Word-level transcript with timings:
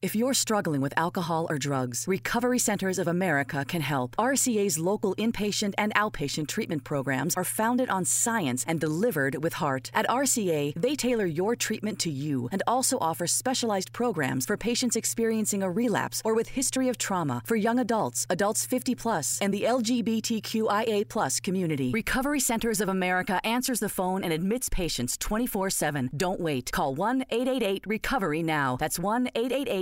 If 0.00 0.14
you're 0.14 0.32
struggling 0.32 0.80
with 0.80 0.94
alcohol 0.96 1.48
or 1.50 1.58
drugs, 1.58 2.04
Recovery 2.06 2.60
Centers 2.60 3.00
of 3.00 3.08
America 3.08 3.64
can 3.66 3.80
help. 3.80 4.14
RCA's 4.16 4.78
local 4.78 5.12
inpatient 5.16 5.74
and 5.76 5.92
outpatient 5.94 6.46
treatment 6.46 6.84
programs 6.84 7.34
are 7.34 7.42
founded 7.42 7.90
on 7.90 8.04
science 8.04 8.64
and 8.68 8.78
delivered 8.78 9.42
with 9.42 9.54
heart. 9.54 9.90
At 9.92 10.06
RCA, 10.06 10.74
they 10.76 10.94
tailor 10.94 11.26
your 11.26 11.56
treatment 11.56 11.98
to 11.98 12.10
you 12.10 12.48
and 12.52 12.62
also 12.64 12.96
offer 13.00 13.26
specialized 13.26 13.92
programs 13.92 14.46
for 14.46 14.56
patients 14.56 14.94
experiencing 14.94 15.64
a 15.64 15.70
relapse 15.70 16.22
or 16.24 16.32
with 16.32 16.50
history 16.50 16.88
of 16.88 16.96
trauma 16.96 17.42
for 17.44 17.56
young 17.56 17.80
adults, 17.80 18.24
adults 18.30 18.64
50 18.64 18.94
plus, 18.94 19.40
and 19.42 19.52
the 19.52 19.62
LGBTQIA 19.64 21.08
plus 21.08 21.40
community. 21.40 21.90
Recovery 21.90 22.38
Centers 22.38 22.80
of 22.80 22.88
America 22.88 23.44
answers 23.44 23.80
the 23.80 23.88
phone 23.88 24.22
and 24.22 24.32
admits 24.32 24.68
patients 24.68 25.16
24/7. 25.18 26.08
Don't 26.16 26.38
wait. 26.38 26.70
Call 26.70 26.94
1-888-RECOVERY 26.94 28.44
now. 28.44 28.76
That's 28.76 29.00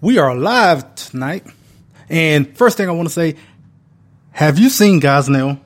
We 0.00 0.18
are 0.18 0.34
live 0.34 0.94
tonight. 0.94 1.46
And 2.08 2.56
first 2.56 2.76
thing 2.76 2.88
I 2.88 2.92
want 2.92 3.08
to 3.08 3.14
say, 3.14 3.36
have 4.30 4.58
you 4.58 4.70
seen 4.70 5.00
Gosnell? 5.00 5.60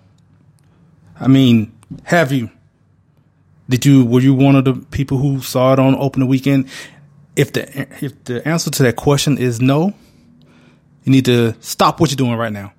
I 1.19 1.29
mean, 1.29 1.73
have 2.05 2.33
you? 2.33 2.51
Did 3.69 3.87
you 3.87 4.05
were 4.05 4.21
you 4.21 4.35
one 4.35 4.57
of 4.57 4.65
the 4.65 4.75
people 4.75 5.19
who 5.19 5.41
saw 5.41 5.73
it 5.73 5.79
on 5.79 5.95
opening 5.95 6.29
weekend? 6.29 6.69
If 7.37 7.53
the 7.53 7.87
if 8.05 8.25
the 8.25 8.47
answer 8.47 8.71
to 8.71 8.83
that 8.85 8.97
question 8.97 9.39
is 9.39 9.61
no, 9.61 9.95
you 11.05 11.13
need 11.13 11.25
to 11.27 11.55
stop 11.61 12.01
what 12.01 12.11
you're 12.11 12.17
doing 12.17 12.37
right 12.37 12.53
now 12.53 12.73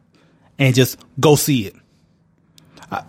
and 0.60 0.76
just 0.76 1.00
go 1.20 1.36
see 1.36 1.68
it. 1.68 1.76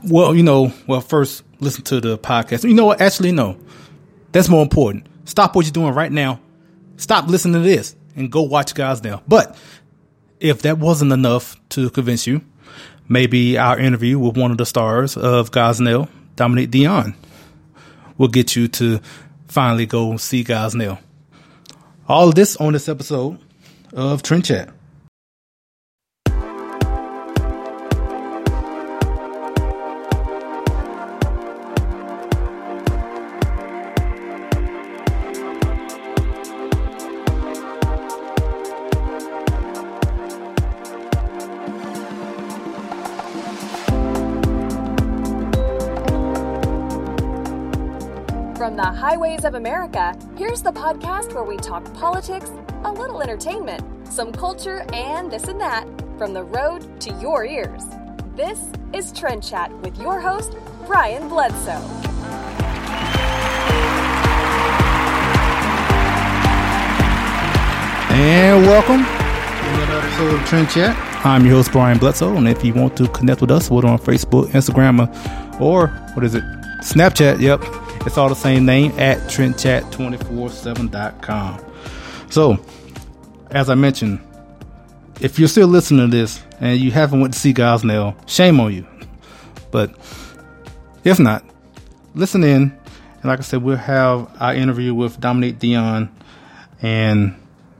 well, 0.05 0.35
you 0.35 0.43
know, 0.43 0.73
well 0.87 1.01
first 1.01 1.43
listen 1.61 1.85
to 1.85 2.01
the 2.01 2.17
podcast. 2.17 2.67
You 2.67 2.75
know 2.75 2.87
what? 2.87 3.01
Actually, 3.01 3.33
no. 3.33 3.59
That's 4.33 4.49
more 4.49 4.63
important. 4.63 5.07
Stop 5.25 5.55
what 5.55 5.65
you're 5.65 5.73
doing 5.73 5.95
right 5.95 6.11
now. 6.11 6.41
Stop 6.97 7.29
listening 7.29 7.55
to 7.55 7.69
this 7.69 7.97
and 8.17 8.31
go 8.31 8.43
watch 8.43 8.75
Gosnell. 8.75 9.23
But 9.27 9.57
if 10.41 10.63
that 10.63 10.79
wasn't 10.79 11.13
enough 11.13 11.57
to 11.71 11.91
convince 11.91 12.27
you, 12.27 12.43
maybe 13.09 13.57
our 13.57 13.79
interview 13.79 14.19
with 14.19 14.37
one 14.37 14.51
of 14.51 14.59
the 14.59 14.67
stars 14.67 15.17
of 15.17 15.51
Gosnell, 15.51 16.09
Dominique 16.37 16.71
Dion, 16.71 17.15
will 18.19 18.29
get 18.29 18.57
you 18.57 18.69
to 18.69 19.01
finally 19.49 19.87
go 19.87 20.17
see 20.17 20.45
Gosnell. 20.45 20.99
All 22.09 22.29
of 22.29 22.35
this 22.35 22.57
on 22.57 22.73
this 22.73 22.89
episode 22.89 23.39
of 23.93 24.23
Trend 24.23 24.45
Chat. 24.45 24.74
Highways 49.45 49.57
of 49.57 49.61
America, 49.61 50.19
here's 50.39 50.63
the 50.63 50.73
podcast 50.73 51.35
where 51.35 51.45
we 51.45 51.59
talk 51.59 51.85
politics, 51.93 52.51
a 52.85 52.91
little 52.91 53.21
entertainment, 53.21 53.83
some 54.09 54.33
culture, 54.33 54.87
and 54.95 55.31
this 55.31 55.49
and 55.49 55.61
that 55.61 55.87
from 56.17 56.33
the 56.33 56.43
road 56.43 56.99
to 57.03 57.13
your 57.21 57.45
ears. 57.45 57.85
This 58.37 58.59
is 58.95 59.13
Trend 59.13 59.43
Chat 59.45 59.71
with 59.81 60.01
your 60.01 60.19
host, 60.19 60.57
Brian 60.87 61.29
Bledsoe. 61.29 61.73
And 68.15 68.63
welcome 68.65 69.05
to 69.05 69.75
another 69.75 70.07
episode 70.07 70.41
of 70.41 70.47
Trend 70.47 70.71
Chat. 70.71 71.27
I'm 71.27 71.45
your 71.45 71.57
host, 71.57 71.71
Brian 71.71 71.99
Bledsoe, 71.99 72.35
and 72.35 72.49
if 72.49 72.65
you 72.65 72.73
want 72.73 72.97
to 72.97 73.09
connect 73.09 73.43
with 73.43 73.51
us, 73.51 73.71
we're 73.71 73.85
on 73.85 73.99
Facebook, 73.99 74.47
Instagram, 74.53 75.01
uh, 75.01 75.63
or 75.63 75.89
what 76.15 76.25
is 76.25 76.35
it? 76.35 76.45
Snapchat, 76.81 77.41
yep 77.41 77.61
it's 78.07 78.19
all 78.19 78.29
the 78.29 78.35
same 78.35 78.67
name 78.67 78.93
at 78.99 79.19
trendchat247.com. 79.31 81.65
So, 82.31 82.59
as 83.51 83.71
I 83.71 83.75
mentioned, 83.75 84.21
if 85.21 85.39
you're 85.39 85.49
still 85.49 85.69
listening 85.69 86.11
to 86.11 86.17
this 86.17 86.43
and 86.61 86.79
you 86.79 86.91
haven't 86.91 87.21
went 87.21 87.35
to 87.35 87.41
see 87.41 87.55
Gosnell, 87.55 88.17
shame 88.29 88.59
on 88.61 88.75
you. 88.75 88.87
But 89.71 89.95
if 91.05 91.19
not, 91.19 91.45
listen 92.15 92.45
in. 92.45 92.63
And 92.63 93.25
like 93.25 93.39
I 93.39 93.43
said, 93.43 93.63
we'll 93.63 93.77
have 93.77 94.31
our 94.41 94.55
interview 94.55 94.95
with 94.95 95.19
Dominique 95.21 95.59
Dion. 95.59 96.15
And 96.83 97.35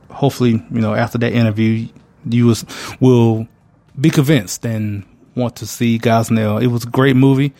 hopefully, 0.09 0.51
you 0.51 0.81
know, 0.81 0.95
after 0.95 1.17
that 1.19 1.33
interview, 1.33 1.87
you 2.27 2.47
was, 2.47 2.65
will 2.99 3.47
be 3.99 4.09
convinced 4.09 4.65
and 4.65 5.05
want 5.35 5.57
to 5.57 5.67
see 5.67 5.99
Gosnell. 5.99 6.63
It 6.63 6.67
was 6.67 6.85
a 6.85 6.89
great 6.89 7.15
movie. 7.15 7.53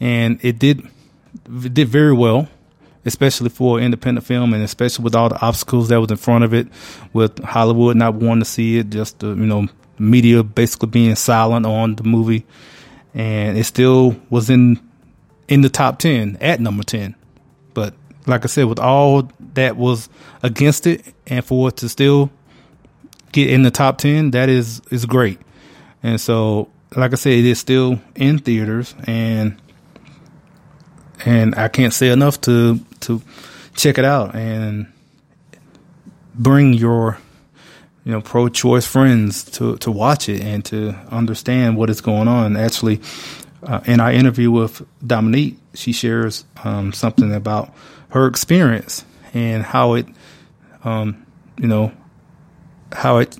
And 0.00 0.44
it 0.44 0.58
did 0.58 0.86
did 1.44 1.88
very 1.88 2.12
well, 2.12 2.48
especially 3.04 3.48
for 3.48 3.80
independent 3.80 4.26
film, 4.26 4.54
and 4.54 4.62
especially 4.62 5.02
with 5.04 5.14
all 5.14 5.28
the 5.28 5.40
obstacles 5.40 5.88
that 5.88 6.00
was 6.00 6.10
in 6.10 6.16
front 6.16 6.44
of 6.44 6.54
it, 6.54 6.68
with 7.12 7.38
Hollywood 7.42 7.96
not 7.96 8.14
wanting 8.14 8.42
to 8.42 8.48
see 8.48 8.78
it, 8.78 8.90
just 8.90 9.18
the, 9.20 9.28
you 9.28 9.46
know 9.46 9.68
media 9.98 10.42
basically 10.42 10.88
being 10.88 11.14
silent 11.14 11.66
on 11.66 11.94
the 11.96 12.02
movie, 12.02 12.44
and 13.14 13.56
it 13.56 13.64
still 13.64 14.16
was 14.30 14.50
in 14.50 14.80
in 15.48 15.60
the 15.60 15.68
top 15.68 15.98
ten 15.98 16.36
at 16.40 16.60
number 16.60 16.82
ten. 16.82 17.14
But 17.74 17.94
like 18.26 18.44
I 18.44 18.48
said, 18.48 18.64
with 18.64 18.78
all 18.78 19.28
that 19.54 19.76
was 19.76 20.08
against 20.42 20.86
it, 20.86 21.02
and 21.26 21.44
for 21.44 21.68
it 21.68 21.76
to 21.78 21.88
still 21.88 22.30
get 23.32 23.50
in 23.50 23.62
the 23.62 23.70
top 23.70 23.98
ten, 23.98 24.30
that 24.32 24.48
is 24.48 24.80
is 24.90 25.06
great. 25.06 25.40
And 26.02 26.20
so, 26.20 26.68
like 26.96 27.12
I 27.12 27.16
said, 27.16 27.32
it 27.34 27.44
is 27.44 27.58
still 27.58 28.00
in 28.14 28.38
theaters, 28.38 28.94
and 29.06 29.60
and 31.24 31.54
I 31.54 31.68
can't 31.68 31.92
say 31.92 32.10
enough 32.10 32.40
to 32.42 32.80
to 33.00 33.22
check 33.74 33.98
it 33.98 34.04
out 34.04 34.34
and 34.34 34.86
bring 36.34 36.72
your 36.74 37.18
you 38.04 38.12
know 38.12 38.20
pro-choice 38.20 38.86
friends 38.86 39.44
to 39.44 39.76
to 39.78 39.90
watch 39.90 40.28
it 40.28 40.42
and 40.42 40.64
to 40.66 40.94
understand 41.10 41.76
what 41.76 41.90
is 41.90 42.00
going 42.00 42.28
on. 42.28 42.56
Actually, 42.56 43.00
uh, 43.62 43.80
in 43.84 44.00
our 44.00 44.12
interview 44.12 44.50
with 44.50 44.82
Dominique, 45.06 45.58
she 45.74 45.92
shares 45.92 46.44
um, 46.64 46.92
something 46.92 47.32
about 47.32 47.72
her 48.10 48.26
experience 48.26 49.04
and 49.34 49.62
how 49.62 49.94
it, 49.94 50.06
um, 50.84 51.24
you 51.58 51.66
know, 51.66 51.92
how 52.92 53.18
it 53.18 53.38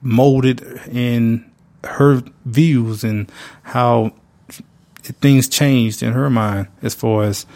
molded 0.00 0.62
in 0.90 1.48
her 1.84 2.22
views 2.44 3.04
and 3.04 3.30
how 3.62 4.12
things 5.02 5.48
changed 5.48 6.02
in 6.02 6.12
her 6.12 6.30
mind 6.30 6.68
as 6.82 6.94
far 6.94 7.24
as 7.24 7.46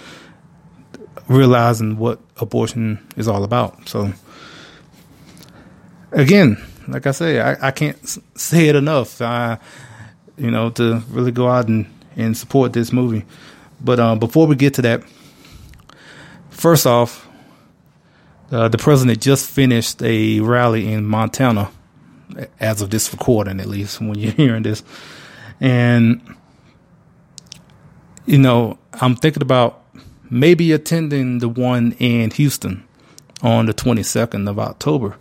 realizing 1.29 1.97
what 1.97 2.21
abortion 2.39 3.05
is 3.17 3.29
all 3.29 3.45
about. 3.45 3.89
So, 3.89 4.13
again, 6.13 6.63
like 6.89 7.07
I 7.07 7.11
say, 7.13 7.41
I, 7.41 7.69
I 7.69 7.71
can't 7.71 7.99
say 8.39 8.69
it 8.69 8.77
enough. 8.77 9.21
I, 9.21 9.59
you 10.37 10.51
know, 10.51 10.71
to 10.71 11.03
really 11.11 11.33
go 11.33 11.49
out 11.49 11.69
and, 11.69 11.87
and 12.17 12.37
support 12.37 12.73
this 12.73 12.93
movie. 12.93 13.25
But 13.81 14.01
uh, 14.01 14.17
before 14.17 14.47
we 14.47 14.57
get 14.57 14.75
to 14.75 14.83
that, 14.83 15.03
first 16.51 16.87
off, 16.87 17.27
uh, 18.51 18.69
the 18.69 18.79
president 18.79 19.21
just 19.21 19.51
finished 19.51 20.03
a 20.03 20.41
rally 20.41 20.93
in 20.93 21.05
Montana, 21.05 21.71
as 22.61 22.83
of 22.83 22.91
this 22.91 23.13
recording, 23.13 23.61
at 23.61 23.67
least 23.67 24.01
when 24.01 24.15
you're 24.15 24.33
hearing 24.37 24.63
this, 24.63 24.83
and 25.61 26.21
you 28.27 28.39
know, 28.39 28.79
I'm 28.95 29.17
thinking 29.17 29.43
about 29.43 29.83
maybe 30.29 30.73
attending 30.73 31.39
the 31.39 31.49
one 31.49 31.93
in 31.99 32.31
Houston 32.33 32.87
on 33.43 33.67
the 33.67 33.75
22nd 33.75 34.49
of 34.49 34.59
October. 34.59 35.17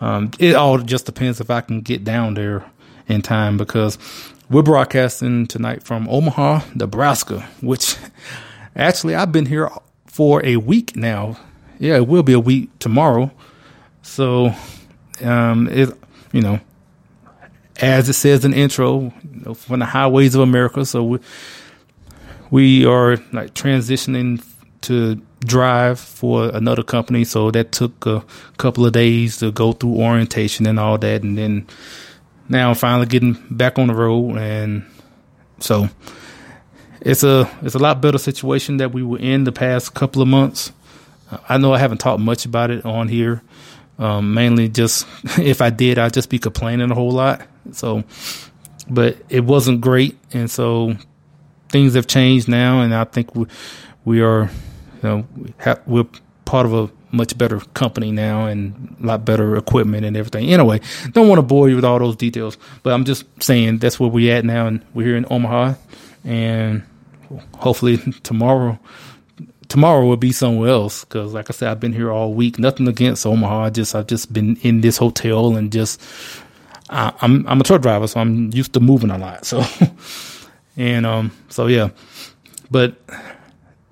Um, 0.00 0.30
it 0.38 0.54
all 0.54 0.78
just 0.78 1.06
depends 1.06 1.40
if 1.40 1.50
I 1.50 1.60
can 1.60 1.80
get 1.80 2.04
down 2.04 2.34
there 2.34 2.64
in 3.08 3.22
time 3.22 3.56
because 3.56 3.98
we're 4.48 4.62
broadcasting 4.62 5.46
tonight 5.46 5.82
from 5.82 6.08
Omaha, 6.08 6.60
Nebraska, 6.74 7.48
which 7.60 7.96
actually 8.76 9.14
I've 9.14 9.32
been 9.32 9.46
here 9.46 9.70
for 10.06 10.44
a 10.44 10.56
week 10.56 10.94
now. 10.94 11.36
yeah, 11.78 11.96
it 11.96 12.06
will 12.06 12.22
be 12.22 12.32
a 12.32 12.40
week 12.40 12.70
tomorrow. 12.78 13.30
So, 14.02 14.54
um, 15.22 15.68
it, 15.68 15.90
you 16.32 16.42
know, 16.42 16.60
as 17.80 18.08
it 18.08 18.12
says 18.12 18.44
in 18.44 18.52
the 18.52 18.58
intro, 18.58 19.00
you 19.00 19.42
know, 19.44 19.54
from 19.54 19.80
the 19.80 19.86
highways 19.86 20.34
of 20.34 20.42
America. 20.42 20.84
So 20.84 21.02
we, 21.04 21.18
we 22.54 22.86
are 22.86 23.16
like 23.32 23.52
transitioning 23.52 24.40
to 24.80 25.20
drive 25.40 25.98
for 25.98 26.50
another 26.50 26.84
company. 26.84 27.24
So 27.24 27.50
that 27.50 27.72
took 27.72 28.06
a 28.06 28.24
couple 28.58 28.86
of 28.86 28.92
days 28.92 29.38
to 29.38 29.50
go 29.50 29.72
through 29.72 29.96
orientation 29.96 30.64
and 30.64 30.78
all 30.78 30.96
that. 30.98 31.24
And 31.24 31.36
then 31.36 31.66
now 32.48 32.68
I'm 32.68 32.76
finally 32.76 33.06
getting 33.06 33.32
back 33.50 33.76
on 33.76 33.88
the 33.88 33.94
road. 33.94 34.38
And 34.38 34.84
so 35.58 35.88
it's 37.00 37.24
a, 37.24 37.50
it's 37.62 37.74
a 37.74 37.80
lot 37.80 38.00
better 38.00 38.18
situation 38.18 38.76
that 38.76 38.92
we 38.92 39.02
were 39.02 39.18
in 39.18 39.42
the 39.42 39.50
past 39.50 39.94
couple 39.94 40.22
of 40.22 40.28
months. 40.28 40.70
I 41.48 41.58
know 41.58 41.72
I 41.72 41.78
haven't 41.78 41.98
talked 41.98 42.20
much 42.20 42.44
about 42.46 42.70
it 42.70 42.84
on 42.84 43.08
here. 43.08 43.42
Um, 43.98 44.32
mainly 44.32 44.68
just 44.68 45.08
if 45.40 45.60
I 45.60 45.70
did, 45.70 45.98
I'd 45.98 46.14
just 46.14 46.30
be 46.30 46.38
complaining 46.38 46.92
a 46.92 46.94
whole 46.94 47.10
lot. 47.10 47.48
So, 47.72 48.04
but 48.88 49.16
it 49.28 49.40
wasn't 49.40 49.80
great. 49.80 50.16
And 50.32 50.48
so 50.48 50.94
things 51.68 51.94
have 51.94 52.06
changed 52.06 52.48
now. 52.48 52.80
And 52.80 52.94
I 52.94 53.04
think 53.04 53.34
we, 53.34 53.46
we 54.04 54.20
are 54.22 54.50
know, 55.04 55.26
we 55.36 55.54
have, 55.58 55.80
we're 55.86 56.06
part 56.44 56.66
of 56.66 56.74
a 56.74 56.90
much 57.12 57.38
better 57.38 57.60
company 57.74 58.10
now 58.10 58.46
and 58.46 58.96
a 59.02 59.06
lot 59.06 59.24
better 59.24 59.56
equipment 59.56 60.04
and 60.04 60.16
everything. 60.16 60.48
Anyway, 60.48 60.80
don't 61.12 61.28
want 61.28 61.38
to 61.38 61.42
bore 61.42 61.68
you 61.68 61.76
with 61.76 61.84
all 61.84 61.98
those 61.98 62.16
details, 62.16 62.58
but 62.82 62.92
I'm 62.92 63.04
just 63.04 63.24
saying 63.40 63.78
that's 63.78 64.00
where 64.00 64.10
we're 64.10 64.34
at 64.34 64.44
now, 64.44 64.66
and 64.66 64.84
we're 64.94 65.06
here 65.06 65.16
in 65.16 65.26
Omaha, 65.30 65.74
and 66.24 66.82
hopefully 67.56 67.98
tomorrow. 68.22 68.78
Tomorrow 69.66 70.06
will 70.06 70.18
be 70.18 70.30
somewhere 70.30 70.68
else 70.68 71.04
because, 71.04 71.32
like 71.32 71.50
I 71.50 71.52
said, 71.52 71.68
I've 71.68 71.80
been 71.80 71.94
here 71.94 72.12
all 72.12 72.34
week. 72.34 72.58
Nothing 72.60 72.86
against 72.86 73.26
Omaha. 73.26 73.62
I 73.64 73.70
just 73.70 73.94
I've 73.94 74.06
just 74.06 74.32
been 74.32 74.56
in 74.56 74.82
this 74.82 74.98
hotel 74.98 75.56
and 75.56 75.72
just 75.72 76.00
I, 76.90 77.12
I'm 77.22 77.48
I'm 77.48 77.60
a 77.60 77.64
truck 77.64 77.80
driver, 77.80 78.06
so 78.06 78.20
I'm 78.20 78.52
used 78.52 78.74
to 78.74 78.80
moving 78.80 79.10
a 79.10 79.18
lot. 79.18 79.46
So 79.46 79.64
and 80.76 81.06
um 81.06 81.30
so 81.48 81.66
yeah, 81.66 81.90
but 82.70 82.96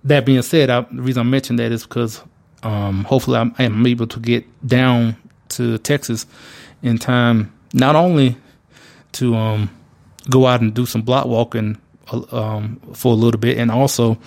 that 0.05 0.27
being 0.27 0.43
said, 0.43 0.71
I, 0.71 0.81
the 0.83 1.03
reason 1.03 1.21
I 1.21 1.25
mentioned 1.25 1.59
that 1.59 1.73
is 1.73 1.85
because 1.85 2.23
um, 2.63 3.05
hopefully 3.05 3.39
I'm, 3.39 3.87
able 3.87 4.07
to 4.07 4.21
get 4.21 4.45
down 4.67 5.17
to 5.51 5.79
Texas 5.79 6.27
in 6.83 6.99
time, 6.99 7.53
not 7.73 7.97
only 7.97 8.37
to 9.13 9.35
um, 9.35 9.71
go 10.31 10.47
out 10.47 10.61
and 10.61 10.75
do 10.75 10.87
some 10.87 11.03
block 11.03 11.27
walking 11.27 11.79
uh, 12.13 12.23
um, 12.37 12.81
for 12.95 13.13
a 13.13 13.17
little 13.17 13.41
bit, 13.41 13.59
and 13.59 13.71
also 13.71 14.19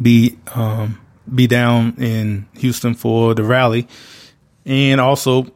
be 0.00 0.38
um, 0.54 1.00
be 1.32 1.46
down 1.46 1.94
in 1.98 2.46
Houston 2.54 2.94
for 2.94 3.34
the 3.34 3.42
rally, 3.42 3.88
and 4.64 5.00
also 5.00 5.46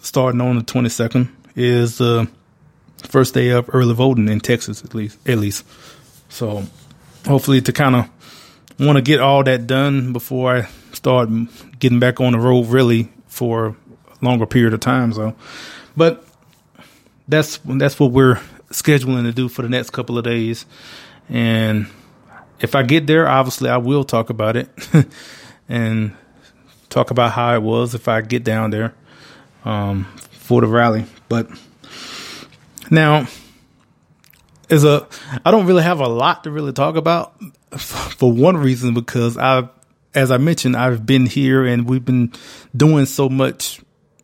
starting 0.00 0.40
on 0.40 0.56
the 0.56 0.64
22nd 0.64 1.28
is 1.56 1.98
the 1.98 2.28
first 3.06 3.34
day 3.34 3.50
of 3.50 3.68
early 3.72 3.94
voting 3.94 4.28
in 4.28 4.40
Texas, 4.40 4.84
at 4.84 4.94
least. 4.94 5.18
At 5.28 5.38
least, 5.38 5.64
so 6.28 6.64
hopefully 7.26 7.60
to 7.62 7.72
kind 7.72 7.96
of 7.96 8.08
want 8.78 8.96
to 8.96 9.02
get 9.02 9.20
all 9.20 9.42
that 9.44 9.66
done 9.66 10.12
before 10.12 10.56
I 10.56 10.68
start 10.92 11.28
getting 11.78 12.00
back 12.00 12.20
on 12.20 12.32
the 12.32 12.38
road 12.38 12.66
really 12.66 13.08
for 13.26 13.76
a 14.20 14.24
longer 14.24 14.46
period 14.46 14.74
of 14.74 14.80
time. 14.80 15.12
So, 15.12 15.34
but 15.96 16.24
that's 17.28 17.58
that's 17.64 17.98
what 17.98 18.12
we're 18.12 18.40
scheduling 18.70 19.22
to 19.24 19.32
do 19.32 19.48
for 19.48 19.62
the 19.62 19.68
next 19.68 19.90
couple 19.90 20.18
of 20.18 20.24
days. 20.24 20.66
And 21.28 21.86
if 22.60 22.74
I 22.74 22.82
get 22.82 23.06
there, 23.06 23.28
obviously 23.28 23.68
I 23.68 23.76
will 23.78 24.04
talk 24.04 24.30
about 24.30 24.56
it 24.56 24.68
and 25.68 26.16
talk 26.88 27.10
about 27.10 27.32
how 27.32 27.54
it 27.54 27.62
was 27.62 27.94
if 27.94 28.08
I 28.08 28.20
get 28.20 28.44
down 28.44 28.70
there 28.70 28.94
um, 29.64 30.04
for 30.30 30.60
the 30.60 30.66
rally. 30.66 31.04
But 31.28 31.48
now 32.90 33.26
is 34.68 34.84
a 34.84 35.06
I 35.44 35.50
don't 35.50 35.66
really 35.66 35.82
have 35.82 36.00
a 36.00 36.08
lot 36.08 36.44
to 36.44 36.50
really 36.50 36.72
talk 36.72 36.96
about 36.96 37.34
for 37.78 38.30
one 38.30 38.56
reason 38.56 38.94
because 38.94 39.36
I've 39.36 39.68
as 40.14 40.30
I 40.30 40.38
mentioned 40.38 40.76
I've 40.76 41.06
been 41.06 41.26
here 41.26 41.64
and 41.64 41.88
we've 41.88 42.04
been 42.04 42.32
doing 42.76 43.06
so 43.06 43.28
much 43.28 43.80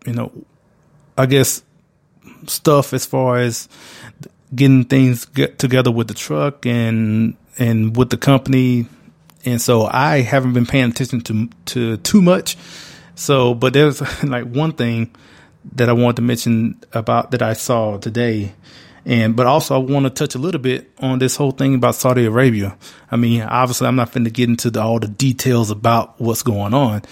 you 0.06 0.12
know 0.12 0.32
I 1.16 1.26
guess 1.26 1.62
stuff 2.46 2.92
as 2.92 3.06
far 3.06 3.38
as 3.38 3.68
getting 4.54 4.84
things 4.84 5.24
get 5.24 5.58
together 5.58 5.90
with 5.90 6.08
the 6.08 6.14
truck 6.14 6.66
and 6.66 7.36
and 7.58 7.96
with 7.96 8.10
the 8.10 8.16
company. 8.16 8.86
And 9.44 9.60
so 9.60 9.84
I 9.84 10.20
haven't 10.20 10.52
been 10.52 10.66
paying 10.66 10.90
attention 10.90 11.20
to 11.22 11.48
to 11.66 11.96
too 11.98 12.22
much. 12.22 12.56
So 13.14 13.54
but 13.54 13.72
there's 13.72 14.00
like 14.24 14.44
one 14.44 14.72
thing 14.72 15.14
that 15.74 15.88
I 15.88 15.92
wanted 15.92 16.16
to 16.16 16.22
mention 16.22 16.82
about 16.92 17.30
that 17.30 17.42
I 17.42 17.52
saw 17.52 17.98
today 17.98 18.52
and 19.04 19.34
but 19.34 19.46
also 19.46 19.74
I 19.74 19.78
want 19.78 20.04
to 20.04 20.10
touch 20.10 20.34
a 20.34 20.38
little 20.38 20.60
bit 20.60 20.90
on 20.98 21.18
this 21.18 21.36
whole 21.36 21.50
thing 21.50 21.74
about 21.74 21.94
Saudi 21.94 22.24
Arabia. 22.24 22.76
I 23.10 23.16
mean, 23.16 23.42
obviously 23.42 23.88
I'm 23.88 23.96
not 23.96 24.12
going 24.12 24.24
to 24.24 24.30
get 24.30 24.48
into 24.48 24.70
the, 24.70 24.80
all 24.80 25.00
the 25.00 25.08
details 25.08 25.70
about 25.70 26.20
what's 26.20 26.42
going 26.42 26.74
on, 26.74 27.02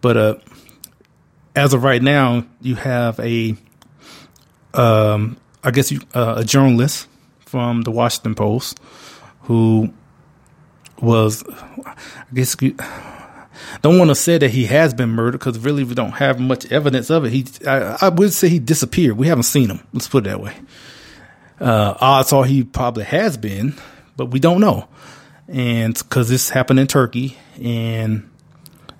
but 0.00 0.16
uh, 0.16 0.34
as 1.54 1.72
of 1.72 1.82
right 1.84 2.02
now, 2.02 2.44
you 2.60 2.74
have 2.74 3.18
a, 3.20 3.56
um, 4.74 5.36
I 5.62 5.70
guess 5.70 5.90
you, 5.90 6.00
uh, 6.14 6.34
a 6.38 6.44
journalist 6.44 7.08
from 7.40 7.82
the 7.82 7.90
Washington 7.90 8.34
Post 8.34 8.80
who 9.42 9.92
was, 11.00 11.44
I 11.86 11.94
guess. 12.34 12.56
Don't 13.82 13.98
want 13.98 14.10
to 14.10 14.14
say 14.14 14.38
that 14.38 14.50
he 14.50 14.66
has 14.66 14.94
been 14.94 15.10
murdered 15.10 15.38
because 15.38 15.58
really 15.58 15.84
we 15.84 15.94
don't 15.94 16.12
have 16.12 16.38
much 16.40 16.70
evidence 16.70 17.10
of 17.10 17.24
it. 17.24 17.30
He, 17.30 17.46
I, 17.66 17.96
I 18.02 18.08
would 18.08 18.32
say 18.32 18.48
he 18.48 18.58
disappeared. 18.58 19.16
We 19.16 19.28
haven't 19.28 19.44
seen 19.44 19.70
him. 19.70 19.86
Let's 19.92 20.08
put 20.08 20.26
it 20.26 20.30
that 20.30 20.40
way. 20.40 20.54
Uh, 21.60 21.94
odds 22.00 22.32
are 22.32 22.44
he 22.44 22.64
probably 22.64 23.04
has 23.04 23.36
been, 23.36 23.74
but 24.16 24.26
we 24.26 24.40
don't 24.40 24.60
know. 24.60 24.88
And 25.48 25.94
because 25.94 26.28
this 26.28 26.50
happened 26.50 26.80
in 26.80 26.86
Turkey 26.86 27.36
and 27.62 28.28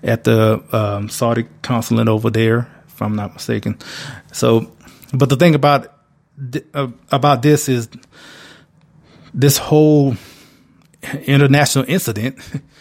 at 0.03 0.23
the 0.23 0.63
um, 0.71 1.09
Saudi 1.09 1.45
consulate 1.61 2.07
over 2.07 2.29
there, 2.29 2.69
if 2.87 3.01
I'm 3.01 3.15
not 3.15 3.33
mistaken. 3.33 3.77
So, 4.31 4.71
but 5.13 5.29
the 5.29 5.35
thing 5.35 5.55
about 5.55 5.93
uh, 6.73 6.87
about 7.11 7.41
this 7.41 7.67
is 7.67 7.89
this 9.33 9.57
whole 9.57 10.15
international 11.25 11.85
incident 11.87 12.39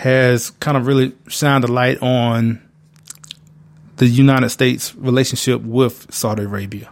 has 0.00 0.48
kind 0.60 0.78
of 0.78 0.86
really 0.86 1.12
shined 1.28 1.62
a 1.62 1.66
light 1.66 2.00
on 2.00 2.58
the 3.96 4.06
United 4.06 4.48
States 4.48 4.94
relationship 4.94 5.60
with 5.60 6.06
Saudi 6.10 6.44
Arabia. 6.44 6.90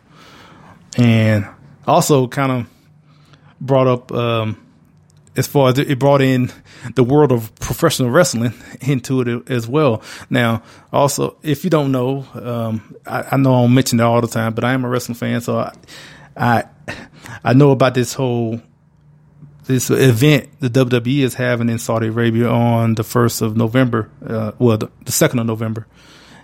And 0.99 1.47
also 1.87 2.29
kind 2.29 2.53
of 2.53 2.67
brought 3.62 3.87
up 3.87 4.12
um, 4.12 4.62
as 5.37 5.47
far 5.47 5.71
as 5.71 5.79
it 5.79 5.99
brought 5.99 6.21
in 6.21 6.53
the 6.97 7.03
world 7.03 7.33
of 7.33 7.55
professional 7.55 8.11
wrestling 8.11 8.53
into 8.83 9.23
it 9.23 9.50
as 9.50 9.67
well. 9.67 10.03
Now, 10.29 10.62
also, 10.93 11.38
if 11.43 11.65
you 11.65 11.71
don't 11.71 11.91
know, 11.91 12.27
um, 12.35 12.95
I, 13.07 13.23
I, 13.33 13.37
know 13.38 13.55
I 13.55 13.62
don't 13.62 13.73
mention 13.73 14.00
it 14.00 14.03
all 14.03 14.21
the 14.21 14.29
time, 14.29 14.53
but 14.53 14.65
I 14.65 14.75
am 14.75 14.85
a 14.85 14.88
wrestling 14.88 15.17
fan, 15.17 15.41
so 15.41 15.57
I, 15.57 15.73
I, 16.37 16.65
I 17.43 17.55
know 17.55 17.71
about 17.71 17.95
this 17.95 18.12
whole 18.12 18.61
this 19.69 19.91
event 19.91 20.49
the 20.61 20.71
WWE 20.71 21.21
is 21.21 21.35
having 21.35 21.69
in 21.69 21.79
Saudi 21.79 22.07
Arabia 22.09 22.49
on 22.49 22.95
the 22.95 23.05
first 23.05 23.43
of 23.43 23.55
November, 23.55 24.11
uh, 24.27 24.53
well, 24.59 24.79
the 24.79 25.13
second 25.13 25.41
of 25.41 25.47
November, 25.47 25.87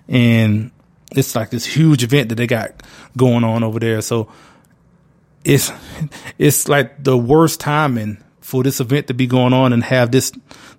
and 0.08 0.70
it's 1.10 1.34
like 1.34 1.48
this 1.48 1.64
huge 1.64 2.04
event 2.04 2.28
that 2.28 2.34
they 2.34 2.46
got 2.46 2.82
going 3.16 3.42
on 3.42 3.64
over 3.64 3.80
there. 3.80 4.02
So 4.02 4.30
it's 5.42 5.72
it's 6.38 6.68
like 6.68 7.02
the 7.02 7.16
worst 7.16 7.60
timing 7.60 8.22
for 8.40 8.62
this 8.62 8.78
event 8.78 9.06
to 9.06 9.14
be 9.14 9.26
going 9.26 9.54
on 9.54 9.72
and 9.72 9.82
have 9.82 10.10
this 10.10 10.30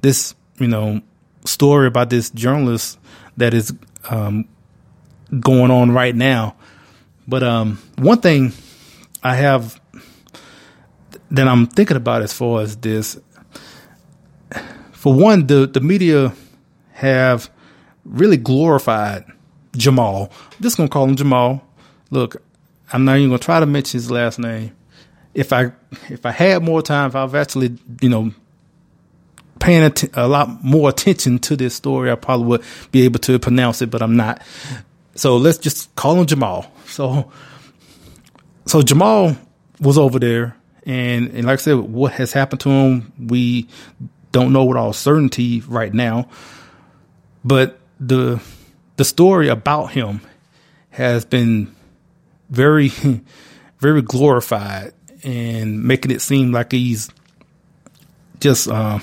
this 0.01 0.35
you 0.59 0.67
know 0.67 1.01
story 1.45 1.87
about 1.87 2.11
this 2.11 2.29
journalist 2.29 2.99
that 3.37 3.55
is 3.55 3.73
um, 4.07 4.47
going 5.39 5.71
on 5.71 5.91
right 5.91 6.15
now. 6.15 6.55
But 7.27 7.41
um, 7.41 7.79
one 7.97 8.21
thing 8.21 8.53
I 9.23 9.35
have 9.35 9.81
that 11.31 11.47
I'm 11.47 11.67
thinking 11.67 11.97
about 11.97 12.21
as 12.21 12.33
far 12.33 12.61
as 12.61 12.75
this, 12.77 13.19
for 14.91 15.13
one, 15.13 15.47
the 15.47 15.67
the 15.67 15.81
media 15.81 16.33
have 16.93 17.49
really 18.05 18.37
glorified 18.37 19.25
Jamal. 19.75 20.31
I'm 20.55 20.61
just 20.61 20.77
gonna 20.77 20.89
call 20.89 21.05
him 21.05 21.15
Jamal. 21.15 21.61
Look, 22.11 22.37
I'm 22.93 23.05
not 23.05 23.17
even 23.17 23.29
gonna 23.29 23.39
try 23.39 23.59
to 23.59 23.65
mention 23.65 23.97
his 23.99 24.09
last 24.11 24.39
name. 24.39 24.71
If 25.33 25.51
I 25.51 25.71
if 26.09 26.25
I 26.25 26.31
had 26.31 26.63
more 26.63 26.81
time, 26.81 27.09
if 27.09 27.15
I've 27.15 27.35
actually 27.35 27.77
you 28.01 28.09
know 28.09 28.31
paying 29.59 29.83
att- 29.83 30.15
a 30.17 30.27
lot 30.27 30.63
more 30.63 30.89
attention 30.89 31.39
to 31.39 31.55
this 31.55 31.75
story, 31.75 32.11
I 32.11 32.15
probably 32.15 32.45
would 32.47 32.63
be 32.91 33.01
able 33.03 33.19
to 33.21 33.39
pronounce 33.39 33.81
it, 33.81 33.89
but 33.89 34.01
I'm 34.01 34.15
not. 34.15 34.41
So 35.15 35.37
let's 35.37 35.57
just 35.57 35.93
call 35.95 36.19
him 36.19 36.25
Jamal. 36.25 36.71
So 36.87 37.31
so 38.65 38.81
Jamal 38.81 39.35
was 39.79 39.97
over 39.97 40.19
there, 40.19 40.55
and 40.85 41.29
and 41.29 41.45
like 41.45 41.53
I 41.59 41.61
said, 41.61 41.75
what 41.77 42.13
has 42.13 42.33
happened 42.33 42.61
to 42.61 42.69
him, 42.69 43.13
we 43.19 43.67
don't 44.31 44.53
know 44.53 44.65
with 44.65 44.77
all 44.77 44.93
certainty 44.93 45.61
right 45.67 45.93
now. 45.93 46.27
but 47.43 47.79
the 47.99 48.41
the 48.97 49.05
story 49.05 49.47
about 49.47 49.91
him 49.91 50.21
has 50.91 51.25
been 51.25 51.73
very 52.49 52.89
very 53.79 54.01
glorified 54.01 54.93
and 55.23 55.83
making 55.83 56.11
it 56.11 56.21
seem 56.21 56.51
like 56.51 56.71
he's 56.71 57.09
just 58.39 58.67
um 58.67 59.01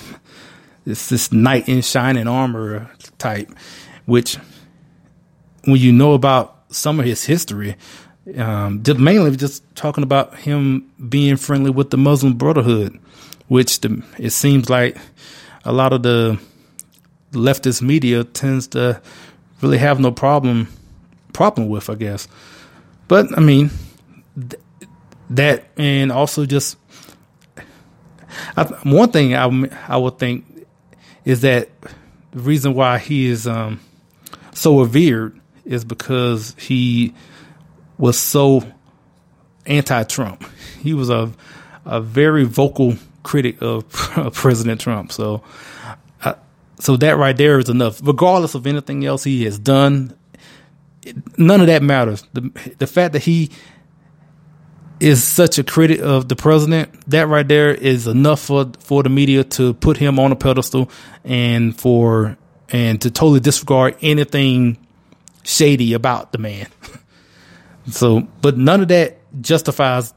it's 0.87 1.09
this 1.09 1.33
knight 1.33 1.69
in 1.69 1.81
shining 1.81 2.29
armor 2.29 2.91
type 3.19 3.51
which 4.07 4.37
when 5.65 5.77
you 5.77 5.93
know 5.93 6.13
about 6.13 6.65
some 6.71 6.99
of 7.01 7.07
his 7.07 7.25
history 7.25 7.77
um, 8.37 8.83
just 8.83 8.99
mainly 8.99 9.37
just 9.37 9.63
talking 9.75 10.05
about 10.05 10.37
him 10.37 10.91
being 11.09 11.37
friendly 11.37 11.71
with 11.71 11.91
the 11.91 11.97
Muslim 11.97 12.35
Brotherhood, 12.35 12.99
which 13.49 13.81
the, 13.81 14.03
it 14.19 14.31
seems 14.31 14.71
like 14.71 14.97
a 15.65 15.73
lot 15.73 15.93
of 15.93 16.03
the 16.03 16.39
leftist 17.33 17.83
media 17.83 18.25
tends 18.25 18.69
to 18.69 19.01
really 19.61 19.79
have 19.79 19.99
no 19.99 20.13
problem 20.13 20.69
problem 21.33 21.69
with, 21.69 21.89
I 21.89 21.95
guess. 21.95 22.29
But 23.09 23.37
I 23.37 23.41
mean, 23.41 23.71
th- 24.37 24.63
that 25.31 25.65
and 25.77 26.13
also 26.13 26.47
just 26.47 26.77
I, 28.57 28.65
one 28.85 29.11
thing 29.11 29.35
I 29.35 29.47
I 29.89 29.97
would 29.97 30.19
think 30.19 30.45
is 31.25 31.41
that 31.43 31.69
the 32.33 32.41
reason 32.41 32.75
why 32.75 32.99
he 32.99 33.27
is 33.27 33.47
um, 33.47 33.81
so 34.55 34.81
revered 34.81 35.39
is 35.65 35.85
because 35.85 36.55
he 36.59 37.15
was 37.99 38.19
so 38.19 38.63
anti-Trump. 39.67 40.45
He 40.81 40.95
was 40.95 41.11
a 41.11 41.33
a 41.85 42.01
very 42.01 42.45
vocal 42.45 42.95
critic 43.23 43.59
of 43.61 43.89
President 44.35 44.81
Trump. 44.81 45.13
So, 45.13 45.43
uh, 46.23 46.35
so 46.79 46.97
that 46.97 47.17
right 47.17 47.37
there 47.37 47.59
is 47.59 47.69
enough. 47.69 48.01
Regardless 48.03 48.55
of 48.55 48.67
anything 48.67 49.05
else 49.05 49.25
he 49.25 49.45
has 49.45 49.59
done, 49.59 50.17
none 51.37 51.61
of 51.61 51.67
that 51.67 51.83
matters. 51.83 52.25
The 52.33 52.51
the 52.79 52.87
fact 52.87 53.13
that 53.15 53.23
he 53.23 53.51
is 55.01 55.25
such 55.25 55.59
a 55.59 55.65
critic 55.65 56.01
of 56.01 56.29
the 56.29 56.37
president, 56.37 57.11
that 57.11 57.27
right 57.27 57.47
there 57.47 57.75
is 57.75 58.07
enough 58.07 58.41
for 58.41 58.71
for 58.81 59.03
the 59.03 59.09
media 59.09 59.45
to 59.45 59.75
put 59.75 59.97
him 59.97 60.19
on 60.19 60.31
a 60.33 60.37
pedestal 60.37 60.91
and 61.25 61.79
for 61.79 62.37
and 62.69 63.01
to 63.03 63.11
totally 63.11 63.41
disregard 63.41 63.97
anything 64.01 64.79
shady 65.43 65.93
about 65.93 66.33
the 66.33 66.39
man. 66.39 66.69
So, 67.91 68.21
but 68.41 68.57
none 68.57 68.81
of 68.83 68.89
that 68.89 69.19
justifies 69.41 70.15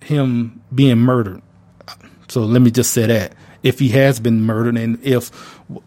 him 0.00 0.62
being 0.74 0.98
murdered. 0.98 1.42
So 2.28 2.42
let 2.42 2.62
me 2.62 2.70
just 2.70 2.92
say 2.92 3.06
that 3.06 3.34
if 3.62 3.78
he 3.78 3.88
has 3.90 4.20
been 4.20 4.42
murdered 4.42 4.76
and 4.76 5.02
if 5.02 5.30